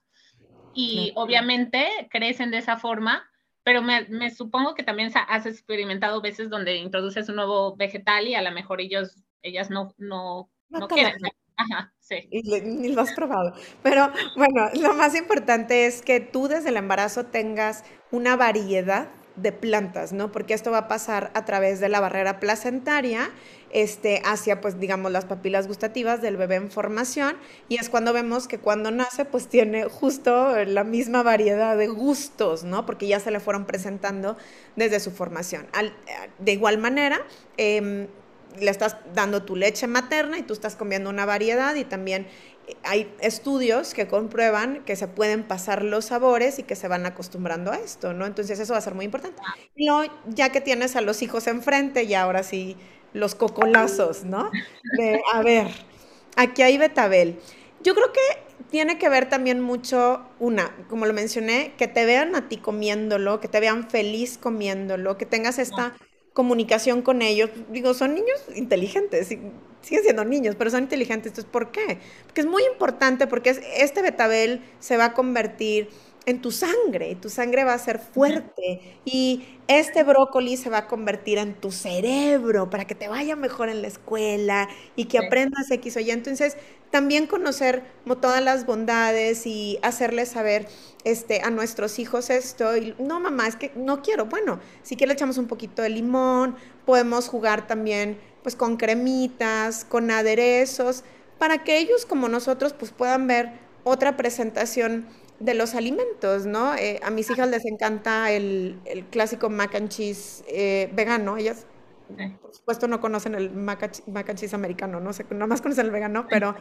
Y 0.75 1.13
obviamente 1.15 1.89
crecen 2.11 2.51
de 2.51 2.59
esa 2.59 2.77
forma, 2.77 3.27
pero 3.63 3.81
me, 3.81 4.03
me, 4.09 4.31
supongo 4.31 4.75
que 4.75 4.83
también 4.83 5.11
has 5.15 5.47
experimentado 5.47 6.21
veces 6.21 6.51
donde 6.51 6.77
introduces 6.77 7.31
un 7.31 7.37
nuevo 7.37 7.75
vegetal 7.77 8.29
y 8.29 8.35
a 8.35 8.43
lo 8.43 8.51
mejor 8.51 8.83
ellos, 8.83 9.25
ellas 9.41 9.71
no, 9.71 9.95
no, 9.97 10.51
no, 10.69 10.87
quieren. 10.87 11.17
Ajá, 11.57 11.93
sí. 12.01 12.17
Y 12.31 12.43
ni 12.61 12.89
lo 12.93 13.01
has 13.03 13.13
probado. 13.13 13.55
Pero 13.83 14.11
bueno, 14.37 14.69
lo 14.81 14.95
más 14.95 15.15
importante 15.15 15.87
es 15.87 16.03
que 16.03 16.21
tú 16.21 16.49
desde 16.49 16.69
el 16.69 16.77
embarazo 16.77 17.27
tengas 17.27 17.83
una 18.11 18.37
variedad 18.37 19.09
de 19.37 19.53
plantas, 19.53 20.13
¿no? 20.13 20.33
Porque 20.33 20.55
esto 20.55 20.71
va 20.71 20.79
a 20.79 20.89
pasar 20.89 21.31
a 21.35 21.45
través 21.45 21.79
de 21.81 21.89
la 21.91 22.01
barrera 22.01 22.41
placentaria 22.41 23.31
este, 23.71 24.23
hacia, 24.25 24.61
pues, 24.63 24.79
digamos, 24.81 25.13
las 25.13 25.27
papilas 25.27 25.67
gustativas 25.67 26.23
del 26.23 26.37
bebé 26.39 26.55
en 26.57 26.71
formación 26.71 27.37
y 27.69 27.77
es 27.79 27.91
cuando 27.91 28.13
vemos 28.15 28.49
que 28.49 28.59
cuando 28.59 28.91
nace, 28.91 29.27
pues, 29.27 29.49
tiene 29.49 29.85
justo 29.85 30.55
la 30.65 30.85
misma 30.85 31.23
variedad 31.23 31.77
de 31.77 31.89
gustos, 31.89 32.65
¿no? 32.65 32.87
Porque 32.87 33.07
ya 33.09 33.21
se 33.21 33.31
le 33.31 33.41
fueron 33.41 33.67
presentando 33.67 34.37
desde 34.75 35.01
su 35.01 35.11
formación. 35.11 35.67
de 36.39 36.53
igual 36.53 36.79
manera, 36.79 37.19
em, 37.57 38.09
le 38.61 38.71
estás 38.71 38.97
dando 39.15 39.43
tu 39.43 39.57
leche 39.57 39.87
materna 39.87 40.39
y 40.39 40.43
tú 40.43 40.53
estás 40.53 40.77
comiendo 40.77 41.11
una 41.11 41.27
variedad 41.27 41.75
y 41.75 41.85
también 41.85 42.27
hay 42.83 43.13
estudios 43.21 43.95
que 43.95 44.09
comprueban 44.09 44.85
que 44.85 44.97
se 44.97 45.09
pueden 45.09 45.45
pasar 45.45 45.85
los 45.85 46.07
sabores 46.07 46.59
y 46.59 46.65
que 46.65 46.75
se 46.75 46.89
van 46.89 47.07
acostumbrando 47.07 47.71
a 47.71 47.77
esto, 47.77 48.13
¿no? 48.13 48.27
Entonces 48.27 48.59
eso 48.59 48.73
va 48.73 48.79
a 48.79 48.83
ser 48.83 48.95
muy 48.95 49.05
importante. 49.05 49.41
Y 49.77 49.89
ya 50.29 50.51
que 50.51 50.61
tienes 50.61 50.97
a 50.97 51.01
los 51.01 51.23
hijos 51.23 51.47
enfrente 51.47 52.05
y 52.05 52.15
ahora 52.15 52.43
sí 52.43 52.77
los 53.13 53.35
cocolazos, 53.35 54.25
¿no? 54.25 54.51
A 55.33 55.43
ver, 55.43 55.69
aquí 56.37 56.63
hay 56.63 56.79
betabel. 56.79 57.39
Yo 57.83 57.95
creo 57.95 58.13
que 58.13 58.21
tiene 58.71 58.99
que 58.99 59.09
ver 59.09 59.29
también 59.29 59.61
mucho, 59.61 60.27
una, 60.41 60.75
como 60.89 61.07
lo 61.07 61.13
mencioné, 61.13 61.73
que 61.79 61.87
te 61.87 62.05
vean 62.05 62.35
a 62.35 62.49
ti 62.49 62.57
comiéndolo, 62.57 63.41
que 63.41 63.49
te 63.49 63.61
vean 63.61 63.89
feliz 63.89 64.39
comiéndolo, 64.39 65.17
que 65.17 65.27
tengas 65.27 65.59
esta 65.59 65.95
comunicación 66.37 67.01
con 67.01 67.23
ellos. 67.23 67.49
Digo, 67.71 67.95
son 67.95 68.15
niños 68.15 68.39
inteligentes, 68.55 69.29
siguen 69.29 69.55
siendo 69.81 70.23
niños, 70.23 70.55
pero 70.55 70.71
son 70.71 70.83
inteligentes. 70.83 71.29
Entonces, 71.29 71.51
¿por 71.51 71.71
qué? 71.71 71.99
Porque 72.27 72.43
es 72.43 72.47
muy 72.47 72.63
importante, 72.65 73.27
porque 73.27 73.59
este 73.79 74.03
betabel 74.03 74.61
se 74.79 74.99
va 74.99 75.07
a 75.07 75.13
convertir 75.15 75.89
en 76.27 76.43
tu 76.43 76.51
sangre 76.51 77.11
y 77.11 77.15
tu 77.15 77.31
sangre 77.31 77.63
va 77.63 77.73
a 77.73 77.79
ser 77.79 78.01
fuerte 78.01 78.99
y 79.05 79.45
este 79.69 80.03
brócoli 80.03 80.57
se 80.57 80.71
va 80.71 80.79
a 80.79 80.87
convertir 80.89 81.39
en 81.39 81.55
tu 81.55 81.71
cerebro 81.71 82.69
para 82.69 82.85
que 82.85 82.97
te 82.97 83.07
vaya 83.07 83.37
mejor 83.37 83.69
en 83.69 83.81
la 83.81 83.89
escuela 83.89 84.69
y 84.97 85.07
que 85.07 85.19
aprendas 85.19 85.71
X 85.71 85.97
o 85.97 86.01
Y. 86.01 86.11
Entonces, 86.11 86.57
también 86.91 87.27
conocer 87.27 87.85
todas 88.21 88.43
las 88.43 88.67
bondades 88.67 89.47
y 89.47 89.79
hacerles 89.83 90.31
saber 90.31 90.67
este, 91.05 91.43
a 91.43 91.51
nuestros 91.51 91.99
hijos 91.99 92.31
esto. 92.31 92.77
Y, 92.77 92.95
no, 92.99 93.21
mamá, 93.21 93.47
es 93.47 93.57
que 93.57 93.73
no 93.77 94.03
quiero. 94.03 94.27
Bueno, 94.27 94.61
si 94.83 94.97
que 94.97 95.07
le 95.07 95.13
echamos 95.13 95.39
un 95.39 95.47
poquito 95.47 95.83
de 95.83 95.91
limón, 95.91 96.57
podemos 96.85 97.29
jugar 97.29 97.67
también 97.67 98.19
pues 98.43 98.57
con 98.57 98.77
cremitas, 98.77 99.85
con 99.85 100.11
aderezos, 100.11 101.03
para 101.39 101.65
que 101.65 101.79
ellos 101.79 102.07
como 102.07 102.29
nosotros 102.29 102.73
pues 102.73 102.93
puedan 102.93 103.27
ver 103.27 103.51
otra 103.85 104.17
presentación 104.17 105.07
de 105.39 105.55
los 105.55 105.75
alimentos, 105.75 106.47
¿no? 106.47 106.75
Eh, 106.75 107.01
a 107.03 107.11
mis 107.11 107.31
hijas 107.31 107.49
les 107.49 107.65
encanta 107.65 108.31
el, 108.31 108.79
clásico 109.11 109.51
mac 109.51 109.75
and 109.75 109.89
cheese 109.89 110.45
eh, 110.49 110.91
vegano. 110.95 111.37
Ellas, 111.37 111.67
por 112.41 112.55
supuesto, 112.55 112.89
no 112.89 113.01
conocen 113.01 113.35
el 113.35 113.51
mac, 113.51 113.83
and 113.83 114.39
cheese 114.39 114.55
americano, 114.55 115.01
no 115.01 115.13
sé, 115.13 115.25
más 115.25 115.61
conocen 115.61 115.87
el 115.87 115.93
vegano, 115.93 116.27
pero 116.29 116.55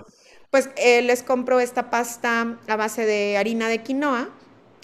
pues 0.52 0.70
eh, 0.78 1.02
les 1.02 1.24
compro 1.24 1.60
esta 1.60 1.90
pasta 1.90 2.58
a 2.68 2.76
base 2.76 3.06
de 3.06 3.38
harina 3.38 3.70
de 3.70 3.80
quinoa 3.80 4.30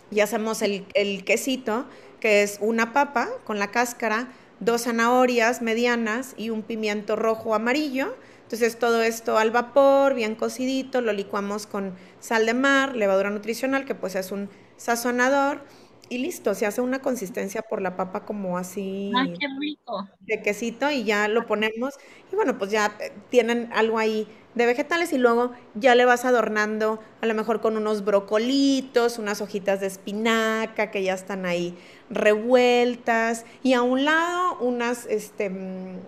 y 0.09 0.19
hacemos 0.19 0.61
el, 0.61 0.85
el 0.93 1.23
quesito, 1.23 1.85
que 2.19 2.43
es 2.43 2.57
una 2.61 2.93
papa 2.93 3.29
con 3.43 3.59
la 3.59 3.71
cáscara, 3.71 4.27
dos 4.59 4.83
zanahorias 4.83 5.61
medianas 5.61 6.35
y 6.37 6.49
un 6.51 6.61
pimiento 6.61 7.15
rojo 7.15 7.55
amarillo 7.55 8.15
entonces 8.51 8.77
todo 8.77 9.01
esto 9.01 9.37
al 9.37 9.49
vapor, 9.49 10.13
bien 10.13 10.35
cocidito, 10.35 10.99
lo 10.99 11.13
licuamos 11.13 11.67
con 11.67 11.95
sal 12.19 12.45
de 12.45 12.53
mar, 12.53 12.97
levadura 12.97 13.29
nutricional, 13.29 13.85
que 13.85 13.95
pues 13.95 14.15
es 14.15 14.33
un 14.33 14.49
sazonador, 14.75 15.61
y 16.09 16.17
listo, 16.17 16.53
se 16.53 16.65
hace 16.65 16.81
una 16.81 16.99
consistencia 16.99 17.61
por 17.61 17.81
la 17.81 17.95
papa 17.95 18.25
como 18.25 18.57
así. 18.57 19.09
¡Ay, 19.15 19.35
qué 19.39 19.47
rico! 19.57 20.05
De 20.19 20.41
quesito 20.41 20.91
y 20.91 21.05
ya 21.05 21.29
lo 21.29 21.47
ponemos. 21.47 21.93
Y 22.29 22.35
bueno, 22.35 22.57
pues 22.57 22.71
ya 22.71 22.93
eh, 22.99 23.13
tienen 23.29 23.69
algo 23.71 23.97
ahí 23.97 24.27
de 24.53 24.65
vegetales 24.65 25.13
y 25.13 25.17
luego 25.17 25.53
ya 25.73 25.95
le 25.95 26.03
vas 26.03 26.25
adornando 26.25 26.99
a 27.21 27.27
lo 27.27 27.33
mejor 27.33 27.61
con 27.61 27.77
unos 27.77 28.03
brocolitos, 28.03 29.17
unas 29.17 29.39
hojitas 29.39 29.79
de 29.79 29.87
espinaca 29.87 30.91
que 30.91 31.03
ya 31.03 31.13
están 31.13 31.45
ahí 31.45 31.77
revueltas 32.09 33.45
y 33.63 33.71
a 33.71 33.81
un 33.81 34.03
lado 34.03 34.57
unas, 34.59 35.05
este, 35.05 35.49
mm, 35.49 35.99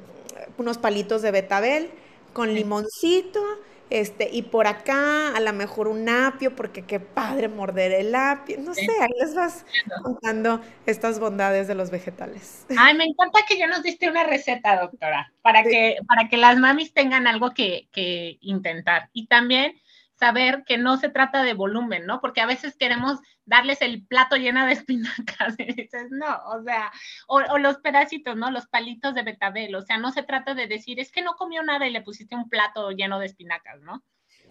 unos 0.58 0.77
palitos 0.77 1.21
de 1.21 1.32
betabel 1.32 2.03
con 2.34 2.54
limoncito, 2.54 3.41
este, 3.89 4.28
y 4.32 4.41
por 4.41 4.65
acá 4.65 5.36
a 5.36 5.39
lo 5.39 5.54
mejor 5.54 5.88
un 5.88 6.10
apio, 6.10 6.56
porque 6.56 6.84
qué 6.84 7.00
padre 7.00 7.48
morder 7.48 7.91
el 7.91 8.15
apio, 8.15 8.58
no 8.60 8.74
sé, 8.74 8.89
ahí 9.00 9.12
les 9.19 9.36
vas 9.36 9.65
contando 10.02 10.62
estas 10.88 11.19
bondades 11.19 11.67
de 11.67 11.76
los 11.76 11.91
vegetales. 11.91 12.65
Ay, 12.76 12.96
me 12.96 13.04
encanta 13.04 13.41
que 13.48 13.58
ya 13.58 13.67
nos 13.67 13.84
diste 13.84 14.10
una 14.10 14.24
receta, 14.24 14.82
doctora, 14.82 15.32
para, 15.43 15.63
que, 15.63 15.98
para 16.08 16.28
que 16.28 16.38
las 16.38 16.58
mamis 16.58 16.91
tengan 16.91 17.28
algo 17.28 17.54
que, 17.54 17.88
que 17.91 18.39
intentar. 18.41 19.10
Y 19.13 19.28
también 19.28 19.76
saber 20.23 20.63
que 20.65 20.77
no 20.77 20.95
se 20.95 21.09
trata 21.09 21.43
de 21.43 21.53
volumen, 21.53 22.05
¿no? 22.05 22.21
Porque 22.21 22.39
a 22.39 22.45
veces 22.45 22.77
queremos 22.79 23.19
darles 23.43 23.81
el 23.81 24.05
plato 24.07 24.38
lleno 24.38 24.65
de 24.65 24.71
espinacas 24.79 25.55
y 25.57 25.65
dices, 25.65 26.07
no, 26.12 26.38
o 26.45 26.63
sea, 26.63 26.93
o, 27.27 27.57
los 27.57 27.79
pedacitos, 27.79 28.38
¿no? 28.38 28.49
Los 28.49 28.67
palitos 28.67 29.13
de 29.15 29.23
betabel, 29.23 29.75
o 29.75 29.81
sea, 29.81 29.97
no 29.97 30.13
se 30.13 30.23
trata 30.23 30.53
de 30.53 30.67
decir, 30.67 31.01
es 31.01 31.12
que 31.12 31.21
no 31.21 31.33
comió 31.36 31.62
nada 31.62 31.86
y 31.88 31.91
le 31.91 32.01
pusiste 32.01 32.36
un 32.38 32.47
plato 32.47 32.91
lleno 32.91 33.19
de 33.19 33.25
espinacas, 33.25 33.81
¿no? 33.81 34.01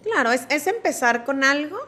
Claro, 0.02 0.30
es, 0.30 0.46
es 0.50 0.66
empezar 0.66 1.24
con 1.24 1.42
algo, 1.42 1.78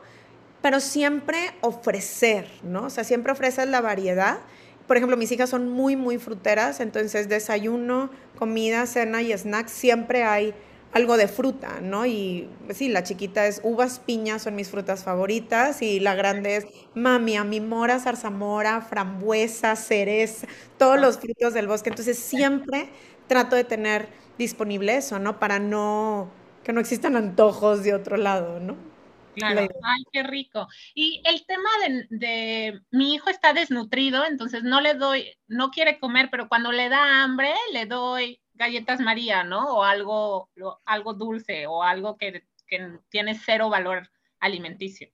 pero 0.63 0.81
siempre 0.81 1.51
ofrecer, 1.61 2.49
¿no? 2.63 2.85
O 2.85 2.91
sea, 2.91 3.05
siempre 3.05 3.33
ofreces 3.33 3.69
la 3.69 3.83
variedad. 3.83 4.39
Por 4.87 4.97
ejemplo, 4.97 5.19
mis 5.19 5.31
hijas 5.31 5.51
son 5.51 5.69
muy, 5.69 5.95
muy 5.95 6.17
fruteras, 6.17 6.81
entonces 6.81 7.29
desayuno, 7.29 8.09
comida, 8.39 8.87
cena 8.87 9.21
y 9.21 9.31
snack, 9.33 9.69
siempre 9.69 10.25
hay 10.25 10.55
algo 10.95 11.17
de 11.17 11.27
fruta, 11.27 11.81
¿no? 11.83 12.07
Y 12.07 12.49
sí, 12.71 12.89
la 12.89 13.03
chiquita 13.03 13.47
es 13.47 13.61
uvas, 13.65 13.99
piñas 13.99 14.43
son 14.43 14.55
mis 14.55 14.71
frutas 14.71 15.03
favoritas 15.03 15.83
y 15.83 15.99
la 15.99 16.15
grande 16.15 16.57
es 16.57 16.67
mami, 16.95 17.37
a 17.37 17.43
mi 17.43 17.61
mora, 17.61 17.99
zarzamora, 17.99 18.81
frambuesa, 18.81 19.75
cereza, 19.75 20.47
todos 20.79 20.99
los 21.01 21.19
frutos 21.19 21.53
del 21.53 21.67
bosque. 21.67 21.91
Entonces 21.91 22.17
siempre 22.17 22.89
trato 23.27 23.57
de 23.57 23.65
tener 23.65 24.09
disponible 24.39 24.97
eso, 24.97 25.19
¿no? 25.19 25.41
Para 25.41 25.59
no, 25.59 26.31
que 26.63 26.73
no 26.73 26.81
existan 26.81 27.17
antojos 27.17 27.83
de 27.83 27.93
otro 27.93 28.17
lado, 28.17 28.61
¿no? 28.61 28.77
Claro, 29.35 29.63
ay, 29.63 30.05
qué 30.13 30.23
rico. 30.23 30.69
Y 30.95 31.21
el 31.25 31.45
tema 31.45 31.69
de, 32.09 32.81
mi 32.93 33.15
hijo 33.15 33.31
está 33.31 33.53
desnutrido, 33.53 34.25
entonces 34.25 34.63
no 34.63 34.81
le 34.81 34.95
doy, 34.95 35.27
no 35.49 35.71
quiere 35.71 35.99
comer, 35.99 36.29
pero 36.31 36.49
cuando 36.49 36.71
le 36.71 36.89
da 36.89 37.25
hambre, 37.25 37.53
le 37.73 37.87
doy 37.87 38.41
galletas 38.55 39.01
María, 39.01 39.45
¿no? 39.45 39.77
O 39.77 39.85
algo, 39.85 40.49
algo 40.85 41.15
dulce 41.15 41.67
o 41.67 41.83
algo 41.83 42.17
que, 42.17 42.45
que 42.67 42.99
tiene 43.11 43.39
cero 43.39 43.69
valor 43.69 44.09
alimenticio. 44.41 45.09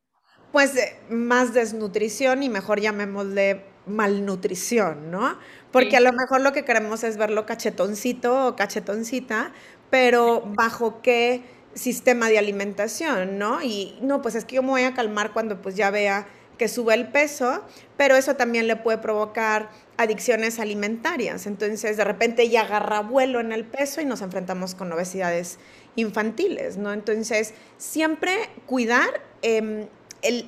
Pues 0.53 0.77
eh, 0.77 1.01
más 1.09 1.55
desnutrición 1.55 2.43
y 2.43 2.49
mejor 2.49 2.81
llamémosle 2.81 3.65
malnutrición, 3.87 5.11
¿no? 5.11 5.39
Porque 5.73 5.97
a 5.97 6.01
lo 6.01 6.13
mejor 6.13 6.41
lo 6.41 6.53
que 6.53 6.65
queremos 6.65 7.05
es 7.05 7.17
verlo 7.17 7.47
cachetoncito 7.47 8.49
o 8.49 8.57
cachetoncita, 8.57 9.53
pero 9.89 10.43
bajo 10.45 11.01
qué 11.03 11.45
sistema 11.75 12.29
de 12.29 12.39
alimentación, 12.39 13.39
¿no? 13.39 13.63
Y 13.63 13.97
no, 14.03 14.23
pues 14.23 14.35
es 14.35 14.45
que 14.45 14.57
yo 14.57 14.63
me 14.63 14.71
voy 14.71 14.83
a 14.83 14.95
calmar 14.95 15.33
cuando 15.33 15.63
pues 15.63 15.77
ya 15.77 15.91
vea 15.91 16.27
que 16.61 16.69
sube 16.69 16.93
el 16.93 17.09
peso, 17.09 17.65
pero 17.97 18.17
eso 18.17 18.37
también 18.37 18.67
le 18.67 18.77
puede 18.77 18.99
provocar 18.99 19.71
adicciones 19.97 20.61
alimentarias. 20.61 21.47
Entonces, 21.47 21.97
de 21.97 22.05
repente 22.05 22.51
ya 22.51 22.61
agarra 22.61 23.01
vuelo 23.01 23.41
en 23.41 23.53
el 23.53 23.65
peso 23.65 24.03
y 24.03 24.05
nos 24.05 24.21
enfrentamos 24.21 24.75
con 24.75 24.93
obesidades 24.93 25.59
infantiles, 25.97 26.77
¿no? 26.77 26.93
Entonces, 26.93 27.55
siempre 27.79 28.35
cuidar 28.67 29.23
em, 29.41 29.87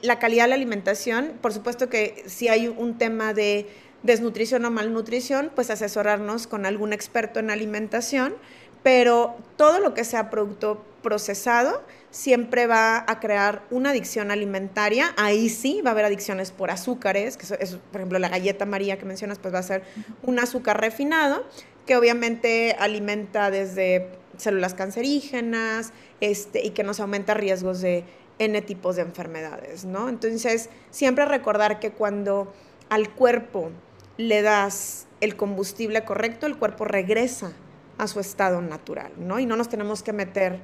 la 0.03 0.19
calidad 0.19 0.45
de 0.45 0.49
la 0.49 0.57
alimentación. 0.57 1.33
Por 1.41 1.55
supuesto 1.55 1.89
que 1.89 2.23
si 2.27 2.49
hay 2.49 2.69
un 2.69 2.99
tema 2.99 3.33
de 3.33 3.67
desnutrición 4.03 4.67
o 4.67 4.71
malnutrición, 4.71 5.51
pues 5.55 5.71
asesorarnos 5.71 6.47
con 6.47 6.67
algún 6.67 6.93
experto 6.93 7.41
en 7.41 7.51
alimentación, 7.51 8.35
pero 8.83 9.35
todo 9.57 9.79
lo 9.79 9.95
que 9.95 10.05
sea 10.05 10.29
producto 10.29 10.85
procesado 11.03 11.83
siempre 12.13 12.67
va 12.67 13.05
a 13.09 13.19
crear 13.19 13.65
una 13.71 13.91
adicción 13.91 14.31
alimentaria. 14.31 15.15
Ahí 15.17 15.49
sí 15.49 15.81
va 15.85 15.91
a 15.91 15.93
haber 15.93 16.05
adicciones 16.05 16.53
por 16.53 16.71
azúcares, 16.71 17.37
que 17.37 17.47
es, 17.59 17.77
por 17.91 18.01
ejemplo, 18.01 18.21
la 18.21 18.29
galleta 18.29 18.67
María 18.67 18.99
que 18.99 19.07
mencionas, 19.07 19.39
pues 19.39 19.53
va 19.53 19.59
a 19.59 19.65
ser 19.65 19.83
un 20.23 20.39
azúcar 20.39 20.81
refinado, 20.81 21.45
que 21.87 21.97
obviamente 21.97 22.77
alimenta 22.79 23.51
desde 23.51 24.11
células 24.37 24.75
cancerígenas 24.75 25.93
este, 26.21 26.63
y 26.65 26.71
que 26.71 26.85
nos 26.85 27.01
aumenta 27.01 27.35
riesgos 27.35 27.81
de 27.81 28.05
N 28.39 28.61
tipos 28.63 28.97
de 28.97 29.03
enfermedades, 29.03 29.85
¿no? 29.85 30.09
Entonces, 30.09 30.69
siempre 30.91 31.25
recordar 31.25 31.81
que 31.81 31.93
cuando 31.93 32.53
al 32.91 33.11
cuerpo 33.11 33.71
le 34.19 34.43
das 34.43 35.07
el 35.23 35.37
combustible 35.37 36.05
correcto, 36.05 36.47
el 36.47 36.59
cuerpo 36.59 36.85
regresa 36.85 37.53
a 37.97 38.07
su 38.07 38.21
estado 38.21 38.61
natural, 38.61 39.13
¿no? 39.17 39.39
Y 39.39 39.47
no 39.47 39.57
nos 39.57 39.69
tenemos 39.69 40.03
que 40.03 40.13
meter 40.13 40.61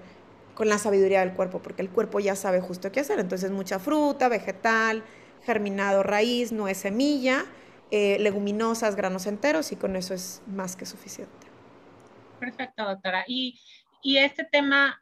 con 0.59 0.69
la 0.69 0.79
sabiduría 0.79 1.21
del 1.21 1.35
cuerpo, 1.35 1.63
porque 1.63 1.83
el 1.83 1.89
cuerpo 1.89 2.19
ya 2.19 2.35
sabe 2.35 2.61
justo 2.61 2.91
qué 2.91 2.99
hacer. 2.99 3.21
Entonces, 3.21 3.53
mucha 3.53 3.79
fruta, 3.79 4.29
vegetal, 4.29 5.05
germinado 5.45 6.03
raíz, 6.03 6.51
no 6.51 6.67
es 6.67 6.79
semilla, 6.79 7.45
eh, 7.93 8.17
leguminosas, 8.19 8.97
granos 8.97 9.27
enteros, 9.27 9.71
y 9.71 9.77
con 9.77 9.95
eso 9.95 10.15
es 10.15 10.43
más 10.49 10.75
que 10.75 10.85
suficiente. 10.85 11.47
Perfecto, 12.41 12.83
doctora. 12.83 13.23
Y, 13.29 13.61
y 14.03 14.17
este 14.17 14.43
tema 14.43 15.01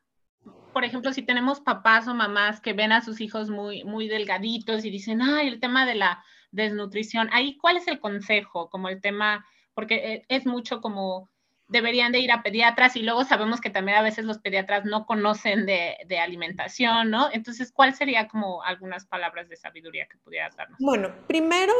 por 0.74 0.84
ejemplo, 0.84 1.10
si 1.14 1.22
tenemos 1.22 1.60
papás 1.60 2.06
o 2.06 2.12
mamás 2.12 2.60
que 2.60 2.74
ven 2.74 2.92
a 2.92 3.00
sus 3.00 3.22
hijos 3.22 3.48
muy, 3.48 3.82
muy 3.84 4.08
delgaditos 4.08 4.84
y 4.84 4.90
dicen, 4.90 5.22
ay, 5.22 5.48
el 5.48 5.58
tema 5.58 5.86
de 5.86 5.94
la 5.94 6.22
desnutrición, 6.50 7.30
ahí, 7.32 7.56
¿cuál 7.56 7.78
es 7.78 7.88
el 7.88 7.98
consejo? 7.98 8.68
Como 8.68 8.90
el 8.90 9.00
tema, 9.00 9.46
porque 9.72 9.94
eh, 9.94 10.26
es 10.28 10.44
mucho 10.44 10.82
como 10.82 11.30
deberían 11.68 12.12
de 12.12 12.20
ir 12.20 12.30
a 12.30 12.42
pediatras 12.42 12.96
y 12.96 13.02
luego 13.02 13.24
sabemos 13.24 13.60
que 13.60 13.70
también 13.70 13.98
a 13.98 14.02
veces 14.02 14.24
los 14.24 14.38
pediatras 14.38 14.84
no 14.84 15.04
conocen 15.04 15.66
de, 15.66 16.18
alimentación, 16.20 17.10
¿no? 17.10 17.28
Entonces, 17.32 17.72
¿cuál 17.72 17.94
sería 17.94 18.28
como 18.28 18.62
algunas 18.62 19.06
palabras 19.06 19.48
de 19.48 19.56
sabiduría 19.56 20.06
que 20.06 20.16
pudieras 20.18 20.56
darnos? 20.56 20.78
Bueno, 20.80 21.10
primero, 21.26 21.74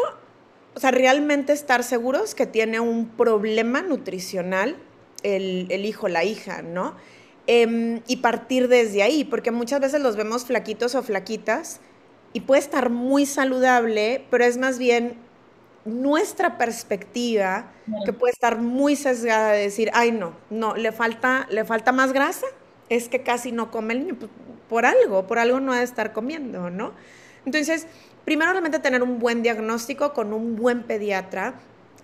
o 0.75 0.81
sea, 0.81 0.91
realmente 0.91 1.53
estar 1.53 1.83
seguros 1.83 2.35
que 2.35 2.47
tiene 2.47 2.81
un 2.81 3.09
problema 3.09 3.83
nutricional 3.83 4.77
el, 5.23 5.67
el 5.71 5.85
hijo, 5.85 6.09
la 6.09 6.25
hija, 6.25 6.63
¿no? 6.63 6.97
Em, 7.47 8.03
y 8.09 8.17
partir 8.17 8.67
desde 8.67 9.03
ahí, 9.03 9.25
porque 9.25 9.53
muchas 9.53 9.81
veces 9.81 10.01
los 10.01 10.17
vemos 10.17 10.45
flaquitos 10.45 10.97
o 10.97 11.03
flaquitas 11.03 11.81
y 12.33 12.41
puede 12.41 12.61
estar 12.61 12.91
muy 12.91 13.25
saludable, 13.25 14.27
pero 14.31 14.45
es 14.45 14.59
más 14.59 14.79
bien 14.79 15.17
nuestra 15.87 16.59
perspectiva 16.59 17.73
que 18.05 18.13
puede 18.13 18.33
estar 18.33 18.59
muy 18.59 18.97
sesgada 18.97 19.53
de 19.53 19.63
decir, 19.63 19.91
ay 19.95 20.13
no, 20.13 20.35
no, 20.51 20.75
le 20.75 20.93
falta, 20.93 21.47
le 21.51 21.65
falta 21.65 21.93
más 21.93 22.13
grasa, 22.13 22.47
es 22.89 23.09
que 23.09 23.23
casi 23.23 23.53
no 23.53 23.71
come 23.71 23.95
el 23.95 24.01
niño, 24.01 24.17
pues, 24.19 24.31
por 24.69 24.85
algo, 24.85 25.27
por 25.27 25.39
algo 25.39 25.61
no 25.61 25.73
ha 25.73 25.79
de 25.79 25.85
estar 25.85 26.13
comiendo, 26.13 26.71
¿no? 26.71 26.93
Entonces, 27.45 27.87
primero 28.25 28.51
realmente 28.51 28.81
tener 28.81 29.03
un 29.03 29.19
buen 29.19 29.43
diagnóstico 29.43 30.13
con 30.13 30.33
un 30.33 30.57
buen 30.57 30.83
pediatra 30.83 31.55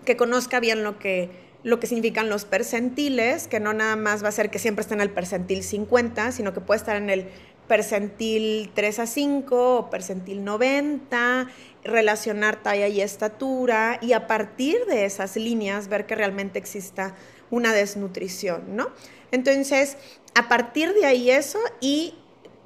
que 0.04 0.16
conozca 0.16 0.60
bien 0.60 0.84
lo 0.84 0.98
que 0.98 1.52
lo 1.64 1.78
que 1.78 1.86
significan 1.86 2.28
los 2.28 2.44
percentiles, 2.44 3.46
que 3.46 3.60
no 3.60 3.72
nada 3.72 3.94
más 3.94 4.24
va 4.24 4.28
a 4.28 4.32
ser 4.32 4.50
que 4.50 4.58
siempre 4.58 4.82
esté 4.82 4.94
en 4.94 5.00
el 5.00 5.10
percentil 5.10 5.62
50, 5.62 6.32
sino 6.32 6.52
que 6.52 6.60
puede 6.60 6.78
estar 6.78 6.96
en 6.96 7.08
el 7.08 7.28
percentil 7.68 8.70
3 8.74 8.98
a 8.98 9.06
5 9.06 9.78
o 9.78 9.90
percentil 9.90 10.44
90, 10.44 11.48
relacionar 11.84 12.62
talla 12.62 12.88
y 12.88 13.00
estatura 13.00 13.98
y 14.00 14.12
a 14.12 14.26
partir 14.26 14.84
de 14.86 15.04
esas 15.04 15.36
líneas 15.36 15.88
ver 15.88 16.06
que 16.06 16.14
realmente 16.14 16.58
exista 16.58 17.14
una 17.50 17.72
desnutrición, 17.72 18.76
¿no? 18.76 18.90
Entonces, 19.30 19.96
a 20.34 20.48
partir 20.48 20.94
de 20.94 21.06
ahí 21.06 21.30
eso 21.30 21.58
y 21.80 22.14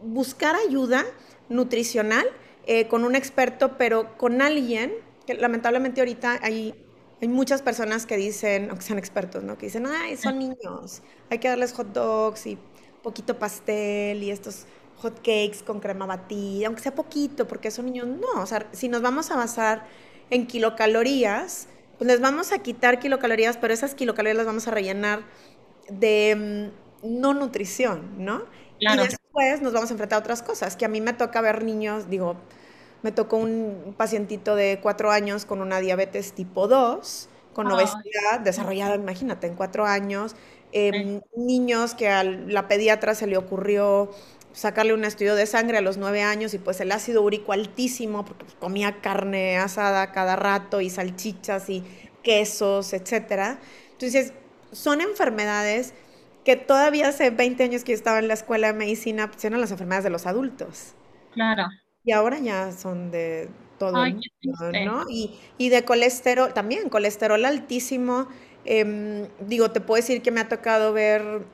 buscar 0.02 0.54
ayuda 0.56 1.04
nutricional 1.48 2.26
eh, 2.66 2.88
con 2.88 3.04
un 3.04 3.16
experto, 3.16 3.78
pero 3.78 4.16
con 4.18 4.42
alguien, 4.42 4.92
que 5.26 5.34
lamentablemente 5.34 6.00
ahorita 6.00 6.38
hay 6.42 6.74
hay 7.20 7.28
muchas 7.28 7.62
personas 7.62 8.04
que 8.04 8.16
dicen, 8.16 8.68
aunque 8.68 8.84
sean 8.84 8.98
expertos, 8.98 9.42
¿no? 9.42 9.56
Que 9.56 9.66
dicen, 9.66 9.86
ay, 9.86 10.16
son 10.16 10.38
niños, 10.38 11.02
hay 11.30 11.38
que 11.38 11.48
darles 11.48 11.72
hot 11.72 11.88
dogs 11.92 12.46
y 12.46 12.58
poquito 13.02 13.38
pastel 13.38 14.22
y 14.22 14.30
estos 14.30 14.66
hot 14.98 15.16
cakes 15.18 15.62
con 15.64 15.80
crema 15.80 16.06
batida, 16.06 16.66
aunque 16.66 16.82
sea 16.82 16.94
poquito, 16.94 17.46
porque 17.46 17.70
son 17.70 17.86
niños. 17.86 18.06
No, 18.06 18.42
o 18.42 18.46
sea, 18.46 18.66
si 18.72 18.88
nos 18.88 19.02
vamos 19.02 19.30
a 19.30 19.36
basar 19.36 19.84
en 20.30 20.46
kilocalorías, 20.46 21.68
pues 21.98 22.08
les 22.08 22.20
vamos 22.20 22.52
a 22.52 22.58
quitar 22.58 22.98
kilocalorías, 22.98 23.56
pero 23.56 23.72
esas 23.72 23.94
kilocalorías 23.94 24.36
las 24.36 24.46
vamos 24.46 24.68
a 24.68 24.70
rellenar 24.70 25.20
de 25.88 26.72
mm, 27.02 27.20
no 27.20 27.34
nutrición, 27.34 28.24
¿no? 28.24 28.44
Y 28.78 28.86
después 28.96 29.62
nos 29.62 29.72
vamos 29.72 29.90
a 29.90 29.94
enfrentar 29.94 30.18
a 30.18 30.20
otras 30.20 30.42
cosas, 30.42 30.76
que 30.76 30.84
a 30.84 30.88
mí 30.88 31.00
me 31.00 31.12
toca 31.12 31.40
ver 31.40 31.64
niños, 31.64 32.10
digo, 32.10 32.36
me 33.02 33.12
tocó 33.12 33.36
un 33.36 33.94
pacientito 33.96 34.56
de 34.56 34.80
cuatro 34.82 35.10
años 35.10 35.44
con 35.44 35.60
una 35.60 35.80
diabetes 35.80 36.32
tipo 36.32 36.68
2, 36.68 37.28
con 37.52 37.70
obesidad 37.70 38.40
desarrollada, 38.42 38.96
imagínate, 38.96 39.46
en 39.46 39.54
cuatro 39.54 39.86
años. 39.86 40.36
Em, 40.72 41.22
niños 41.34 41.94
que 41.94 42.08
a 42.08 42.22
la 42.24 42.68
pediatra 42.68 43.14
se 43.14 43.26
le 43.26 43.38
ocurrió 43.38 44.10
sacarle 44.56 44.94
un 44.94 45.04
estudio 45.04 45.34
de 45.34 45.44
sangre 45.44 45.76
a 45.76 45.80
los 45.82 45.98
nueve 45.98 46.22
años 46.22 46.54
y 46.54 46.58
pues 46.58 46.80
el 46.80 46.90
ácido 46.90 47.20
úrico 47.20 47.52
altísimo 47.52 48.24
porque 48.24 48.46
pues, 48.46 48.56
comía 48.58 49.02
carne 49.02 49.58
asada 49.58 50.12
cada 50.12 50.34
rato 50.34 50.80
y 50.80 50.88
salchichas 50.88 51.68
y 51.68 51.84
quesos, 52.22 52.94
etcétera. 52.94 53.58
Entonces, 53.92 54.32
son 54.72 55.02
enfermedades 55.02 55.92
que 56.42 56.56
todavía 56.56 57.08
hace 57.08 57.28
20 57.28 57.64
años 57.64 57.84
que 57.84 57.92
yo 57.92 57.96
estaba 57.96 58.18
en 58.18 58.28
la 58.28 58.34
escuela 58.34 58.68
de 58.68 58.72
medicina, 58.72 59.30
pues 59.30 59.44
eran 59.44 59.60
las 59.60 59.70
enfermedades 59.72 60.04
de 60.04 60.10
los 60.10 60.26
adultos. 60.26 60.94
Claro. 61.32 61.64
Y 62.02 62.12
ahora 62.12 62.38
ya 62.38 62.72
son 62.72 63.10
de 63.10 63.50
todo 63.78 64.04
el 64.04 64.14
mundo, 64.14 64.72
¿no? 64.86 65.04
Y, 65.10 65.68
de 65.68 65.84
colesterol, 65.84 66.54
también 66.54 66.88
colesterol 66.88 67.44
altísimo. 67.44 68.28
Em, 68.64 69.28
digo, 69.40 69.70
te 69.70 69.80
puedo 69.80 70.00
decir 70.00 70.22
que 70.22 70.30
me 70.30 70.40
ha 70.40 70.48
tocado 70.48 70.94
ver 70.94 71.44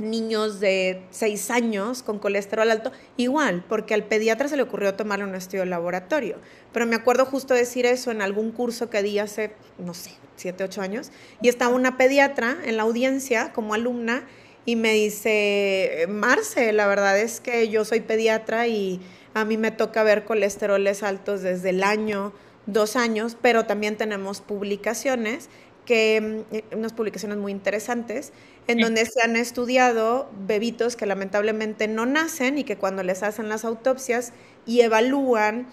niños 0.00 0.58
de 0.60 1.02
6 1.10 1.50
años 1.50 2.02
con 2.02 2.18
colesterol 2.18 2.70
alto, 2.70 2.90
igual, 3.16 3.64
porque 3.68 3.94
al 3.94 4.04
pediatra 4.04 4.48
se 4.48 4.56
le 4.56 4.62
ocurrió 4.62 4.94
tomarle 4.94 5.24
un 5.24 5.34
estudio 5.34 5.60
de 5.60 5.70
laboratorio. 5.70 6.36
Pero 6.72 6.86
me 6.86 6.96
acuerdo 6.96 7.26
justo 7.26 7.54
decir 7.54 7.86
eso 7.86 8.10
en 8.10 8.22
algún 8.22 8.50
curso 8.50 8.90
que 8.90 9.02
di 9.02 9.18
hace, 9.18 9.52
no 9.78 9.94
sé, 9.94 10.12
7, 10.36 10.64
8 10.64 10.80
años, 10.80 11.10
y 11.42 11.48
estaba 11.48 11.74
una 11.74 11.96
pediatra 11.96 12.56
en 12.64 12.76
la 12.76 12.82
audiencia 12.84 13.52
como 13.52 13.74
alumna 13.74 14.24
y 14.64 14.76
me 14.76 14.92
dice, 14.92 16.06
Marce, 16.08 16.72
la 16.72 16.86
verdad 16.86 17.18
es 17.18 17.40
que 17.40 17.68
yo 17.68 17.84
soy 17.84 18.00
pediatra 18.00 18.66
y 18.66 19.00
a 19.34 19.44
mí 19.44 19.56
me 19.56 19.70
toca 19.70 20.02
ver 20.02 20.24
colesteroles 20.24 21.02
altos 21.02 21.42
desde 21.42 21.70
el 21.70 21.82
año, 21.82 22.32
dos 22.66 22.96
años, 22.96 23.36
pero 23.40 23.64
también 23.64 23.96
tenemos 23.96 24.40
publicaciones 24.40 25.48
que, 25.90 26.44
mm, 26.72 26.76
unas 26.76 26.92
publicaciones 26.92 27.36
muy 27.36 27.50
interesantes, 27.50 28.32
en 28.68 28.78
donde 28.78 29.04
se 29.06 29.20
han 29.24 29.34
estudiado 29.34 30.30
bebitos 30.46 30.94
que 30.94 31.04
lamentablemente 31.04 31.88
no 31.88 32.06
nacen 32.06 32.58
y 32.58 32.62
que 32.64 32.78
cuando 32.78 33.02
les 33.02 33.24
hacen 33.24 33.48
las 33.48 33.64
autopsias 33.64 34.32
y 34.66 34.82
evalúan 34.82 35.66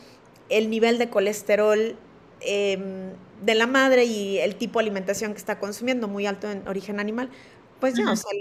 el 0.50 0.72
nivel 0.72 0.98
de 0.98 1.12
colesterol 1.12 2.00
em, 2.40 3.14
de 3.44 3.56
la 3.56 3.68
madre 3.68 4.06
y 4.06 4.40
el 4.40 4.56
tipo 4.56 4.80
de 4.80 4.86
alimentación 4.86 5.34
que 5.34 5.38
está 5.38 5.60
consumiendo, 5.60 6.08
muy 6.08 6.26
alto 6.26 6.50
en 6.50 6.68
origen 6.68 7.00
animal, 7.00 7.30
pues 7.80 7.94
ya, 7.96 8.12
o 8.12 8.16
sea, 8.16 8.32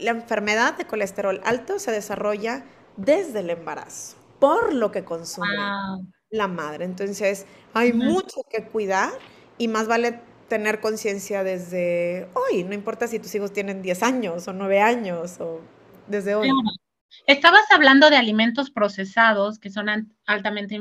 la 0.00 0.10
enfermedad 0.10 0.76
de 0.76 0.86
colesterol 0.86 1.40
alto 1.44 1.78
se 1.78 1.92
desarrolla 1.92 2.64
desde 2.96 3.40
el 3.40 3.50
embarazo, 3.50 4.16
por 4.40 4.72
lo 4.74 4.90
que 4.90 5.04
consume 5.04 5.46
la 6.30 6.48
madre. 6.48 6.84
Entonces, 6.84 7.46
hay 7.74 7.92
mucho 7.92 8.42
que 8.50 8.64
cuidar 8.64 9.12
y 9.58 9.68
más 9.68 9.86
vale 9.86 10.20
tener 10.50 10.80
conciencia 10.80 11.42
desde 11.42 12.28
hoy, 12.34 12.64
no 12.64 12.74
importa 12.74 13.06
si 13.06 13.18
tus 13.18 13.34
hijos 13.34 13.52
tienen 13.54 13.80
10 13.80 14.02
años 14.02 14.48
o 14.48 14.52
9 14.52 14.80
años 14.80 15.40
o 15.40 15.62
desde 16.08 16.34
hoy. 16.34 16.50
Estabas 17.26 17.62
hablando 17.70 18.10
de 18.10 18.16
alimentos 18.16 18.70
procesados 18.70 19.58
que 19.58 19.70
son 19.70 19.86
altamente 20.26 20.80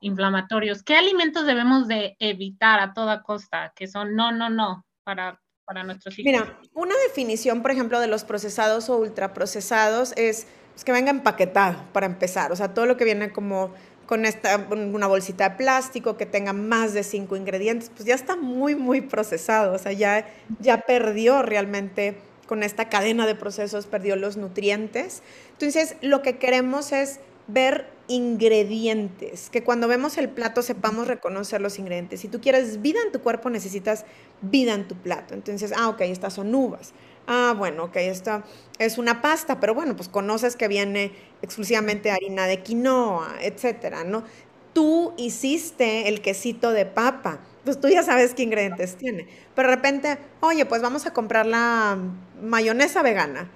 inflamatorios. 0.00 0.82
¿Qué 0.82 0.96
alimentos 0.96 1.46
debemos 1.46 1.86
de 1.86 2.16
evitar 2.18 2.80
a 2.80 2.94
toda 2.94 3.22
costa? 3.22 3.72
Que 3.76 3.86
son 3.86 4.16
no, 4.16 4.32
no, 4.32 4.48
no 4.48 4.86
para, 5.04 5.40
para 5.66 5.84
nuestros 5.84 6.18
hijos. 6.18 6.32
Mira, 6.32 6.58
una 6.72 6.94
definición, 7.06 7.60
por 7.60 7.70
ejemplo, 7.70 8.00
de 8.00 8.06
los 8.06 8.24
procesados 8.24 8.88
o 8.88 8.96
ultraprocesados 8.96 10.12
es 10.16 10.46
pues, 10.72 10.84
que 10.84 10.92
venga 10.92 11.10
empaquetado 11.10 11.84
para 11.92 12.06
empezar. 12.06 12.52
O 12.52 12.56
sea, 12.56 12.72
todo 12.72 12.86
lo 12.86 12.96
que 12.96 13.04
viene 13.04 13.32
como 13.32 13.74
con 14.10 14.24
esta, 14.24 14.66
una 14.72 15.06
bolsita 15.06 15.50
de 15.50 15.54
plástico 15.54 16.16
que 16.16 16.26
tenga 16.26 16.52
más 16.52 16.94
de 16.94 17.04
cinco 17.04 17.36
ingredientes, 17.36 17.92
pues 17.94 18.06
ya 18.06 18.16
está 18.16 18.34
muy, 18.34 18.74
muy 18.74 19.02
procesado. 19.02 19.72
O 19.72 19.78
sea, 19.78 19.92
ya, 19.92 20.26
ya 20.58 20.78
perdió 20.80 21.42
realmente 21.42 22.16
con 22.48 22.64
esta 22.64 22.88
cadena 22.88 23.24
de 23.24 23.36
procesos, 23.36 23.86
perdió 23.86 24.16
los 24.16 24.36
nutrientes. 24.36 25.22
Entonces, 25.52 25.94
lo 26.00 26.22
que 26.22 26.38
queremos 26.38 26.90
es 26.90 27.20
ver 27.46 27.86
ingredientes, 28.08 29.48
que 29.48 29.62
cuando 29.62 29.86
vemos 29.86 30.18
el 30.18 30.28
plato 30.28 30.62
sepamos 30.62 31.06
reconocer 31.06 31.60
los 31.60 31.78
ingredientes. 31.78 32.18
Si 32.18 32.26
tú 32.26 32.40
quieres 32.40 32.82
vida 32.82 32.98
en 33.06 33.12
tu 33.12 33.20
cuerpo, 33.20 33.48
necesitas 33.48 34.06
vida 34.40 34.74
en 34.74 34.88
tu 34.88 34.96
plato. 34.96 35.34
Entonces, 35.34 35.72
ah, 35.76 35.88
ok, 35.88 36.00
estas 36.00 36.34
son 36.34 36.52
uvas. 36.52 36.94
Ah, 37.32 37.54
bueno, 37.56 37.84
ok, 37.84 37.96
esta 37.96 38.42
es 38.80 38.98
una 38.98 39.22
pasta, 39.22 39.60
pero 39.60 39.72
bueno, 39.74 39.94
pues 39.94 40.08
conoces 40.08 40.56
que 40.56 40.66
viene 40.66 41.12
exclusivamente 41.42 42.10
harina 42.10 42.46
de 42.46 42.60
quinoa, 42.62 43.36
etcétera, 43.40 44.02
¿no? 44.02 44.24
Tú 44.72 45.14
hiciste 45.16 46.08
el 46.08 46.22
quesito 46.22 46.72
de 46.72 46.86
papa, 46.86 47.38
pues 47.64 47.78
tú 47.80 47.88
ya 47.88 48.02
sabes 48.02 48.34
qué 48.34 48.42
ingredientes 48.42 48.96
tiene. 48.96 49.28
Pero 49.54 49.68
de 49.68 49.76
repente, 49.76 50.18
oye, 50.40 50.66
pues 50.66 50.82
vamos 50.82 51.06
a 51.06 51.12
comprar 51.12 51.46
la 51.46 51.98
mayonesa 52.42 53.00
vegana 53.02 53.48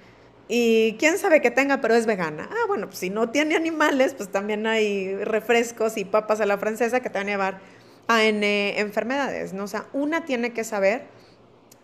y 0.47 0.93
quién 0.97 1.17
sabe 1.17 1.41
que 1.41 1.51
tenga, 1.51 1.81
pero 1.81 1.95
es 1.95 2.05
vegana. 2.05 2.47
Ah, 2.51 2.65
bueno, 2.67 2.87
pues 2.87 2.99
si 2.99 3.09
no 3.09 3.29
tiene 3.31 3.55
animales, 3.55 4.13
pues 4.13 4.31
también 4.31 4.67
hay 4.67 5.15
refrescos 5.25 5.97
y 5.97 6.05
papas 6.05 6.39
a 6.39 6.45
la 6.45 6.57
francesa 6.57 7.01
que 7.01 7.09
te 7.09 7.17
van 7.19 7.27
a 7.27 7.31
llevar 7.31 7.59
a 8.07 8.23
N 8.23 8.79
enfermedades, 8.79 9.51
¿no? 9.53 9.63
O 9.65 9.67
sea, 9.67 9.87
una 9.91 10.23
tiene 10.25 10.53
que 10.53 10.63
saber, 10.63 11.07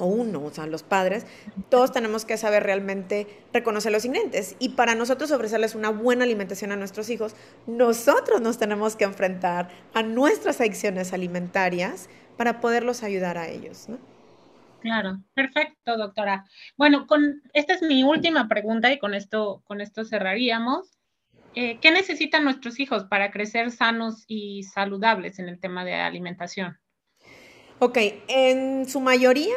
o 0.01 0.05
uno, 0.05 0.43
o 0.43 0.51
sea, 0.51 0.65
los 0.65 0.81
padres, 0.81 1.25
todos 1.69 1.91
tenemos 1.91 2.25
que 2.25 2.35
saber 2.35 2.63
realmente 2.63 3.27
reconocer 3.53 3.91
los 3.91 4.03
ingredientes. 4.03 4.55
Y 4.59 4.69
para 4.69 4.95
nosotros 4.95 5.31
ofrecerles 5.31 5.75
una 5.75 5.89
buena 5.89 6.23
alimentación 6.23 6.71
a 6.71 6.75
nuestros 6.75 7.09
hijos, 7.09 7.35
nosotros 7.67 8.41
nos 8.41 8.57
tenemos 8.57 8.95
que 8.95 9.03
enfrentar 9.03 9.69
a 9.93 10.01
nuestras 10.01 10.59
adicciones 10.59 11.13
alimentarias 11.13 12.09
para 12.35 12.59
poderlos 12.59 13.03
ayudar 13.03 13.37
a 13.37 13.47
ellos, 13.47 13.87
¿no? 13.87 13.99
Claro, 14.79 15.19
perfecto, 15.35 15.95
doctora. 15.95 16.45
Bueno, 16.75 17.05
con 17.05 17.43
esta 17.53 17.75
es 17.75 17.83
mi 17.83 18.03
última 18.03 18.47
pregunta 18.47 18.91
y 18.91 18.97
con 18.97 19.13
esto, 19.13 19.61
con 19.65 19.79
esto 19.79 20.03
cerraríamos. 20.03 20.97
Eh, 21.53 21.77
¿Qué 21.79 21.91
necesitan 21.91 22.43
nuestros 22.43 22.79
hijos 22.79 23.03
para 23.03 23.29
crecer 23.29 23.69
sanos 23.69 24.23
y 24.27 24.63
saludables 24.63 25.37
en 25.37 25.49
el 25.49 25.59
tema 25.59 25.85
de 25.85 25.93
alimentación? 25.93 26.79
Ok, 27.83 27.97
en 28.27 28.87
su 28.87 28.99
mayoría, 28.99 29.55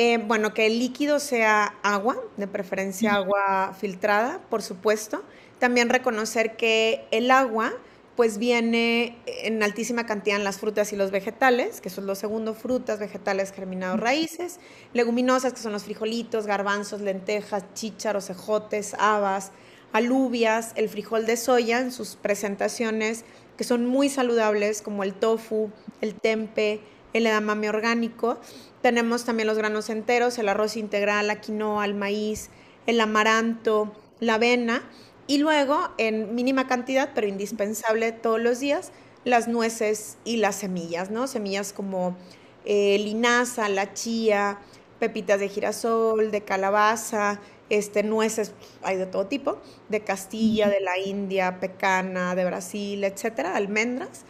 eh, 0.00 0.18
bueno, 0.18 0.54
que 0.54 0.66
el 0.66 0.78
líquido 0.78 1.18
sea 1.18 1.74
agua, 1.82 2.16
de 2.36 2.46
preferencia 2.46 3.14
agua 3.14 3.74
filtrada, 3.80 4.40
por 4.48 4.62
supuesto. 4.62 5.24
También 5.58 5.88
reconocer 5.88 6.56
que 6.56 7.04
el 7.10 7.32
agua 7.32 7.72
pues 8.14 8.38
viene 8.38 9.18
en 9.26 9.60
altísima 9.60 10.06
cantidad 10.06 10.36
en 10.36 10.44
las 10.44 10.58
frutas 10.58 10.92
y 10.92 10.96
los 10.96 11.10
vegetales, 11.10 11.80
que 11.80 11.90
son 11.90 12.06
los 12.06 12.18
segundos 12.18 12.58
frutas, 12.58 13.00
vegetales, 13.00 13.50
germinados, 13.50 13.98
raíces, 13.98 14.60
leguminosas, 14.92 15.52
que 15.52 15.58
son 15.58 15.72
los 15.72 15.82
frijolitos, 15.82 16.46
garbanzos, 16.46 17.00
lentejas, 17.00 17.64
chícharos, 17.74 18.30
ejotes, 18.30 18.94
habas, 19.00 19.50
alubias, 19.92 20.74
el 20.76 20.88
frijol 20.88 21.26
de 21.26 21.36
soya 21.36 21.80
en 21.80 21.90
sus 21.90 22.14
presentaciones, 22.14 23.24
que 23.56 23.64
son 23.64 23.84
muy 23.84 24.08
saludables, 24.08 24.80
como 24.80 25.02
el 25.02 25.14
tofu, 25.14 25.70
el 26.00 26.14
tempe, 26.14 26.80
el 27.12 27.26
edamame 27.26 27.68
orgánico. 27.68 28.38
Tenemos 28.82 29.24
también 29.24 29.46
los 29.46 29.58
granos 29.58 29.90
enteros, 29.90 30.38
el 30.38 30.48
arroz 30.48 30.76
integral, 30.76 31.26
la 31.26 31.40
quinoa, 31.40 31.84
el 31.84 31.94
maíz, 31.94 32.50
el 32.86 33.00
amaranto, 33.00 33.92
la 34.20 34.34
avena 34.34 34.82
y 35.28 35.38
luego, 35.38 35.90
en 35.98 36.34
mínima 36.34 36.66
cantidad, 36.66 37.10
pero 37.14 37.26
indispensable 37.26 38.12
todos 38.12 38.40
los 38.40 38.60
días, 38.60 38.92
las 39.24 39.46
nueces 39.46 40.16
y 40.24 40.38
las 40.38 40.56
semillas, 40.56 41.10
¿no? 41.10 41.26
Semillas 41.26 41.74
como 41.74 42.16
eh, 42.64 42.98
linaza, 42.98 43.68
la 43.68 43.92
chía, 43.92 44.58
pepitas 44.98 45.38
de 45.38 45.50
girasol, 45.50 46.30
de 46.30 46.40
calabaza, 46.44 47.40
este, 47.68 48.02
nueces, 48.02 48.54
hay 48.82 48.96
de 48.96 49.04
todo 49.04 49.26
tipo, 49.26 49.58
de 49.90 50.00
Castilla, 50.00 50.70
de 50.70 50.80
la 50.80 50.98
India, 50.98 51.60
pecana, 51.60 52.34
de 52.34 52.46
Brasil, 52.46 53.04
etcétera, 53.04 53.54
almendras. 53.54 54.24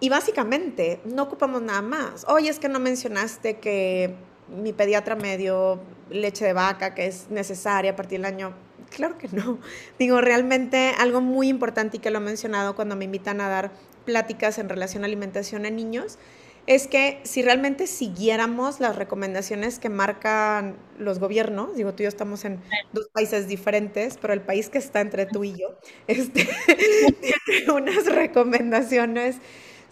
Y 0.00 0.08
básicamente 0.08 1.00
no 1.04 1.22
ocupamos 1.22 1.62
nada 1.62 1.82
más. 1.82 2.24
Oye, 2.28 2.50
es 2.50 2.58
que 2.58 2.68
no 2.68 2.78
mencionaste 2.78 3.58
que 3.58 4.14
mi 4.48 4.72
pediatra 4.72 5.16
me 5.16 5.38
dio 5.38 5.80
leche 6.10 6.44
de 6.44 6.52
vaca, 6.52 6.94
que 6.94 7.06
es 7.06 7.30
necesaria 7.30 7.92
a 7.92 7.96
partir 7.96 8.20
del 8.20 8.26
año 8.26 8.54
Claro 8.94 9.18
que 9.18 9.28
no. 9.28 9.58
Digo, 9.98 10.20
realmente 10.20 10.94
algo 10.98 11.20
muy 11.20 11.48
importante 11.48 11.96
y 11.96 12.00
que 12.00 12.10
lo 12.10 12.18
he 12.18 12.22
mencionado 12.22 12.74
cuando 12.74 12.96
me 12.96 13.04
invitan 13.04 13.40
a 13.40 13.48
dar 13.48 13.72
pláticas 14.04 14.58
en 14.58 14.68
relación 14.68 15.02
a 15.02 15.06
alimentación 15.06 15.66
en 15.66 15.76
niños, 15.76 16.18
es 16.66 16.86
que 16.86 17.20
si 17.24 17.42
realmente 17.42 17.86
siguiéramos 17.86 18.80
las 18.80 18.96
recomendaciones 18.96 19.78
que 19.78 19.90
marcan 19.90 20.76
los 20.98 21.18
gobiernos, 21.18 21.76
digo, 21.76 21.92
tú 21.92 22.02
y 22.02 22.04
yo 22.04 22.08
estamos 22.08 22.44
en 22.46 22.60
dos 22.92 23.08
países 23.12 23.48
diferentes, 23.48 24.16
pero 24.18 24.32
el 24.32 24.40
país 24.40 24.70
que 24.70 24.78
está 24.78 25.00
entre 25.00 25.26
tú 25.26 25.44
y 25.44 25.52
yo, 25.52 25.78
este, 26.06 26.48
tiene 27.20 27.72
unas 27.72 28.06
recomendaciones 28.06 29.36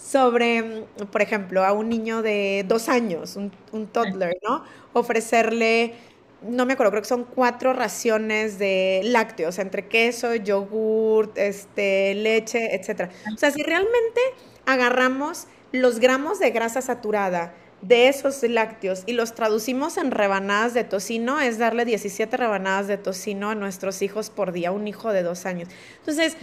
sobre, 0.03 0.85
por 1.11 1.23
ejemplo, 1.23 1.65
a 1.65 1.73
un 1.73 1.89
niño 1.89 2.23
de 2.23 2.65
dos 2.67 2.89
años, 2.89 3.37
un, 3.37 3.53
un 3.73 3.87
toddler, 3.87 4.37
¿no? 4.43 4.65
Ofrecerle 4.93 5.95
no 6.43 6.67
me 6.67 6.73
acuerdo, 6.73 6.91
creo 6.91 7.03
que 7.03 7.09
son 7.09 7.25
cuatro 7.25 7.73
raciones 7.73 8.59
de 8.59 9.01
lácteos, 9.05 9.59
entre 9.59 9.87
queso, 9.87 10.35
yogurt, 10.35 11.39
este, 11.39 12.15
leche, 12.15 12.75
etc. 12.75 13.11
O 13.35 13.39
sea, 13.39 13.51
si 13.53 13.63
realmente 13.63 14.21
agarramos 14.67 15.47
los 15.73 16.01
gramos 16.01 16.39
de 16.39 16.51
grasa 16.51 16.83
saturada 16.83 17.55
de 17.83 18.09
esos 18.09 18.43
lácteos 18.45 19.03
y 19.07 19.13
los 19.13 19.35
traducimos 19.35 19.97
en 19.99 20.13
rebanadas 20.13 20.73
de 20.73 20.85
tocino, 20.85 21.41
es 21.41 21.59
darle 21.59 21.85
17 21.85 22.37
rebanadas 22.37 22.87
de 22.87 22.97
tocino 22.97 23.51
a 23.51 23.55
nuestros 23.57 24.03
hijos 24.03 24.31
por 24.31 24.53
día, 24.53 24.73
un 24.73 24.89
hijo 24.89 25.13
de 25.13 25.23
dos 25.25 25.47
años. 25.47 25.69
Entonces, 25.99 26.39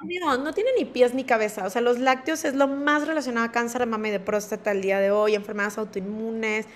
no, 0.00 0.36
no 0.38 0.52
tiene 0.54 0.70
ni 0.78 0.84
pies 0.84 1.14
ni 1.14 1.24
cabeza. 1.24 1.66
O 1.66 1.70
sea, 1.70 1.80
los 1.82 1.98
lácteos 1.98 2.44
es 2.44 2.54
lo 2.54 2.68
más 2.68 3.06
relacionado 3.06 3.46
a 3.46 3.52
cáncer 3.52 3.80
de 3.80 3.86
mama 3.86 4.08
y 4.08 4.10
de 4.12 4.20
próstata 4.20 4.72
el 4.72 4.82
día 4.82 5.00
de 5.00 5.10
hoy, 5.10 5.34
enfermedades 5.34 5.78
autoinmunes 5.78 6.66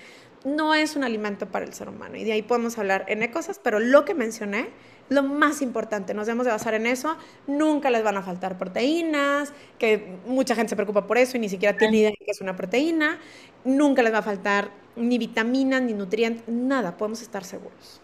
no 0.43 0.73
es 0.73 0.95
un 0.95 1.03
alimento 1.03 1.47
para 1.47 1.65
el 1.65 1.73
ser 1.73 1.89
humano. 1.89 2.17
Y 2.17 2.23
de 2.23 2.33
ahí 2.33 2.41
podemos 2.41 2.77
hablar 2.77 3.05
en 3.07 3.29
cosas, 3.31 3.59
pero 3.63 3.79
lo 3.79 4.05
que 4.05 4.13
mencioné, 4.13 4.69
lo 5.09 5.23
más 5.23 5.61
importante, 5.61 6.13
nos 6.13 6.27
debemos 6.27 6.45
de 6.45 6.51
basar 6.51 6.73
en 6.73 6.85
eso. 6.85 7.17
Nunca 7.47 7.89
les 7.89 8.03
van 8.03 8.17
a 8.17 8.21
faltar 8.21 8.57
proteínas, 8.57 9.53
que 9.79 10.17
mucha 10.25 10.55
gente 10.55 10.69
se 10.69 10.75
preocupa 10.75 11.07
por 11.07 11.17
eso 11.17 11.37
y 11.37 11.39
ni 11.39 11.49
siquiera 11.49 11.77
tiene 11.77 11.97
idea 11.97 12.09
de 12.09 12.17
qué 12.17 12.31
es 12.31 12.41
una 12.41 12.55
proteína. 12.55 13.19
Nunca 13.63 14.01
les 14.01 14.13
va 14.13 14.19
a 14.19 14.23
faltar 14.23 14.71
ni 14.95 15.17
vitaminas, 15.17 15.81
ni 15.81 15.93
nutrientes, 15.93 16.47
nada, 16.47 16.97
podemos 16.97 17.21
estar 17.21 17.43
seguros. 17.43 18.01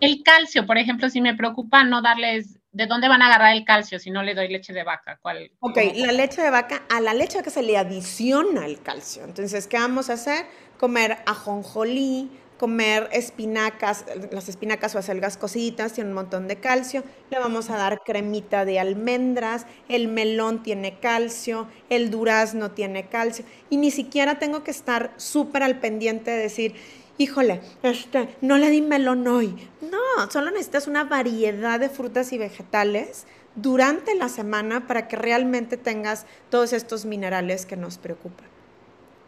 El 0.00 0.22
calcio, 0.22 0.66
por 0.66 0.78
ejemplo, 0.78 1.08
si 1.08 1.20
me 1.20 1.34
preocupa 1.34 1.84
no 1.84 2.02
darles, 2.02 2.58
¿de 2.74 2.86
dónde 2.86 3.08
van 3.08 3.22
a 3.22 3.26
agarrar 3.26 3.56
el 3.56 3.64
calcio 3.64 3.98
si 3.98 4.10
no 4.10 4.22
le 4.22 4.34
doy 4.34 4.48
leche 4.48 4.72
de 4.72 4.84
vaca? 4.84 5.18
¿Cuál, 5.22 5.50
ok, 5.60 5.78
la 5.96 6.12
leche 6.12 6.42
de 6.42 6.50
vaca, 6.50 6.82
a 6.90 7.00
la 7.00 7.14
leche 7.14 7.38
de 7.38 7.38
vaca 7.38 7.50
se 7.50 7.62
le 7.62 7.78
adiciona 7.78 8.66
el 8.66 8.82
calcio. 8.82 9.24
Entonces, 9.24 9.66
¿qué 9.66 9.78
vamos 9.78 10.10
a 10.10 10.14
hacer? 10.14 10.44
comer 10.78 11.18
ajonjolí, 11.26 12.30
comer 12.58 13.08
espinacas, 13.12 14.04
las 14.30 14.48
espinacas 14.48 14.94
o 14.94 14.98
acelgas 14.98 15.36
cocidas 15.36 15.92
tienen 15.92 16.10
un 16.10 16.16
montón 16.16 16.46
de 16.46 16.56
calcio, 16.56 17.02
le 17.30 17.38
vamos 17.38 17.70
a 17.70 17.76
dar 17.76 18.00
cremita 18.04 18.64
de 18.64 18.78
almendras, 18.78 19.66
el 19.88 20.08
melón 20.08 20.62
tiene 20.62 20.98
calcio, 20.98 21.68
el 21.90 22.10
durazno 22.10 22.70
tiene 22.70 23.08
calcio, 23.08 23.44
y 23.70 23.76
ni 23.76 23.90
siquiera 23.90 24.38
tengo 24.38 24.62
que 24.62 24.70
estar 24.70 25.12
súper 25.16 25.62
al 25.62 25.80
pendiente 25.80 26.30
de 26.30 26.38
decir, 26.38 26.74
híjole, 27.18 27.60
este, 27.82 28.36
no 28.40 28.58
le 28.58 28.70
di 28.70 28.80
melón 28.80 29.26
hoy. 29.26 29.68
No, 29.80 30.30
solo 30.30 30.50
necesitas 30.50 30.86
una 30.86 31.04
variedad 31.04 31.78
de 31.78 31.88
frutas 31.88 32.32
y 32.32 32.38
vegetales 32.38 33.26
durante 33.54 34.14
la 34.14 34.28
semana 34.28 34.86
para 34.86 35.08
que 35.08 35.16
realmente 35.16 35.76
tengas 35.76 36.26
todos 36.50 36.72
estos 36.72 37.04
minerales 37.04 37.66
que 37.66 37.76
nos 37.76 37.98
preocupan. 37.98 38.46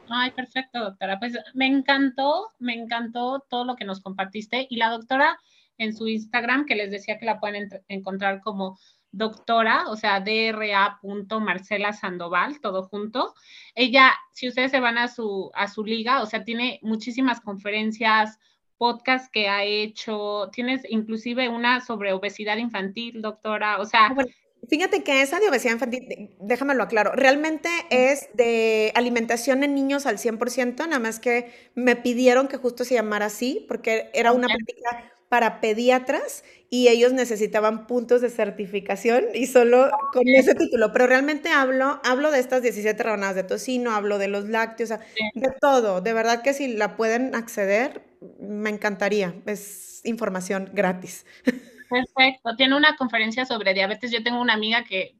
Ay, 0.08 0.30
perfecto, 0.32 0.78
doctora. 0.80 1.18
Pues 1.18 1.36
me 1.54 1.66
encantó, 1.66 2.52
me 2.58 2.74
encantó 2.74 3.44
todo 3.48 3.64
lo 3.64 3.76
que 3.76 3.84
nos 3.84 4.00
compartiste. 4.00 4.66
Y 4.70 4.76
la 4.76 4.90
doctora 4.90 5.38
en 5.78 5.94
su 5.94 6.08
Instagram, 6.08 6.64
que 6.66 6.76
les 6.76 6.90
decía 6.90 7.18
que 7.18 7.26
la 7.26 7.40
pueden 7.40 7.68
encontrar 7.88 8.40
como 8.40 8.78
doctora, 9.16 9.84
o 9.88 9.96
sea, 9.96 10.20
dra. 10.20 11.00
Marcela 11.40 11.92
Sandoval, 11.92 12.60
todo 12.60 12.84
junto. 12.84 13.34
Ella, 13.74 14.12
si 14.32 14.48
ustedes 14.48 14.70
se 14.70 14.80
van 14.80 14.98
a 14.98 15.08
su, 15.08 15.50
a 15.54 15.68
su 15.68 15.84
liga, 15.84 16.22
o 16.22 16.26
sea, 16.26 16.44
tiene 16.44 16.78
muchísimas 16.82 17.40
conferencias, 17.40 18.38
podcasts 18.76 19.30
que 19.32 19.48
ha 19.48 19.64
hecho, 19.64 20.50
tienes 20.52 20.82
inclusive 20.88 21.48
una 21.48 21.80
sobre 21.80 22.12
obesidad 22.12 22.58
infantil, 22.58 23.22
doctora, 23.22 23.80
o 23.80 23.86
sea... 23.86 24.08
Ah, 24.08 24.24
fíjate 24.68 25.02
que 25.02 25.22
esa 25.22 25.40
de 25.40 25.48
obesidad 25.48 25.72
infantil, 25.72 26.36
déjamelo 26.40 26.82
aclaro, 26.82 27.12
realmente 27.12 27.70
es 27.88 28.28
de 28.34 28.92
alimentación 28.94 29.64
en 29.64 29.74
niños 29.74 30.04
al 30.04 30.18
100%, 30.18 30.76
nada 30.86 30.98
más 30.98 31.20
que 31.20 31.70
me 31.74 31.96
pidieron 31.96 32.48
que 32.48 32.58
justo 32.58 32.84
se 32.84 32.94
llamara 32.94 33.26
así, 33.26 33.64
porque 33.66 34.10
era 34.12 34.32
una 34.32 34.48
práctica 34.48 35.10
para 35.28 35.60
pediatras 35.60 36.44
y 36.70 36.88
ellos 36.88 37.12
necesitaban 37.12 37.86
puntos 37.86 38.20
de 38.20 38.30
certificación 38.30 39.26
y 39.34 39.46
solo 39.46 39.90
con 40.12 40.24
ese 40.26 40.54
título, 40.54 40.92
pero 40.92 41.06
realmente 41.06 41.50
hablo, 41.50 42.00
hablo 42.04 42.30
de 42.30 42.40
estas 42.40 42.62
17 42.62 43.00
rebanadas 43.02 43.36
de 43.36 43.44
tocino, 43.44 43.92
hablo 43.92 44.18
de 44.18 44.28
los 44.28 44.48
lácteos, 44.48 44.90
de 44.90 45.48
todo, 45.60 46.00
de 46.00 46.12
verdad 46.12 46.42
que 46.42 46.54
si 46.54 46.68
la 46.68 46.96
pueden 46.96 47.34
acceder, 47.34 48.02
me 48.40 48.70
encantaría, 48.70 49.34
es 49.46 50.00
información 50.04 50.70
gratis. 50.72 51.24
Perfecto, 51.88 52.56
tiene 52.56 52.76
una 52.76 52.96
conferencia 52.96 53.44
sobre 53.44 53.72
diabetes, 53.72 54.10
yo 54.10 54.22
tengo 54.22 54.40
una 54.40 54.54
amiga 54.54 54.84
que 54.84 55.14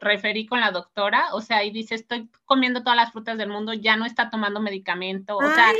referí 0.00 0.46
con 0.46 0.60
la 0.60 0.70
doctora, 0.70 1.28
o 1.32 1.40
sea, 1.40 1.62
y 1.64 1.70
dice, 1.70 1.94
estoy 1.94 2.28
comiendo 2.44 2.82
todas 2.82 2.96
las 2.96 3.12
frutas 3.12 3.38
del 3.38 3.48
mundo, 3.48 3.72
ya 3.72 3.96
no 3.96 4.04
está 4.04 4.30
tomando 4.30 4.60
medicamento. 4.60 5.36
O 5.36 5.54
sea, 5.54 5.72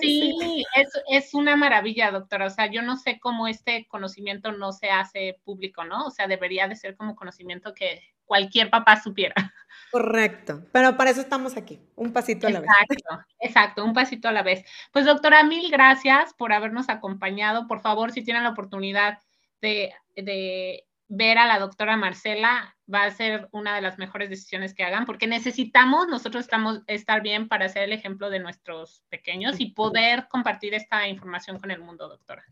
sí, 0.00 0.64
Es, 0.74 0.88
es, 1.08 1.34
una 1.34 1.56
maravilla, 1.56 2.10
doctora. 2.10 2.46
O 2.46 2.50
sea, 2.50 2.70
yo 2.70 2.82
no 2.82 2.96
sé 2.96 3.18
cómo 3.20 3.46
este 3.46 3.86
conocimiento 3.88 4.52
no 4.52 4.72
se 4.72 4.90
hace 4.90 5.38
público, 5.44 5.84
¿no? 5.84 6.06
O 6.06 6.10
sea, 6.10 6.26
debería 6.26 6.66
de 6.68 6.76
ser 6.76 6.96
como 6.96 7.14
conocimiento 7.14 7.72
que 7.72 8.02
cualquier 8.24 8.70
papá 8.70 9.00
supiera. 9.00 9.34
Correcto, 9.92 10.64
pero 10.72 10.96
para 10.96 11.10
eso 11.10 11.20
estamos 11.20 11.56
aquí, 11.56 11.80
un 11.94 12.12
pasito 12.12 12.48
a 12.48 12.50
la 12.50 12.60
vez. 12.60 12.68
Exacto, 12.68 13.24
exacto, 13.40 13.84
un 13.84 13.94
pasito 13.94 14.28
a 14.28 14.32
la 14.32 14.42
vez. 14.42 14.64
Pues 14.92 15.06
doctora, 15.06 15.44
mil 15.44 15.70
gracias 15.70 16.34
por 16.34 16.52
habernos 16.52 16.88
acompañado. 16.88 17.68
Por 17.68 17.80
favor, 17.80 18.10
si 18.10 18.24
tienen 18.24 18.42
la 18.42 18.50
oportunidad 18.50 19.20
de, 19.60 19.94
de 20.16 20.85
ver 21.08 21.38
a 21.38 21.46
la 21.46 21.58
doctora 21.58 21.96
Marcela 21.96 22.76
va 22.92 23.04
a 23.04 23.10
ser 23.10 23.48
una 23.52 23.74
de 23.74 23.80
las 23.80 23.98
mejores 23.98 24.30
decisiones 24.30 24.74
que 24.74 24.84
hagan, 24.84 25.06
porque 25.06 25.26
necesitamos 25.26 26.08
nosotros 26.08 26.44
estamos, 26.44 26.82
estar 26.86 27.22
bien 27.22 27.48
para 27.48 27.68
ser 27.68 27.84
el 27.84 27.92
ejemplo 27.92 28.30
de 28.30 28.40
nuestros 28.40 29.04
pequeños 29.08 29.56
y 29.58 29.72
poder 29.72 30.26
compartir 30.28 30.74
esta 30.74 31.06
información 31.08 31.58
con 31.58 31.70
el 31.70 31.80
mundo, 31.80 32.08
doctora. 32.08 32.44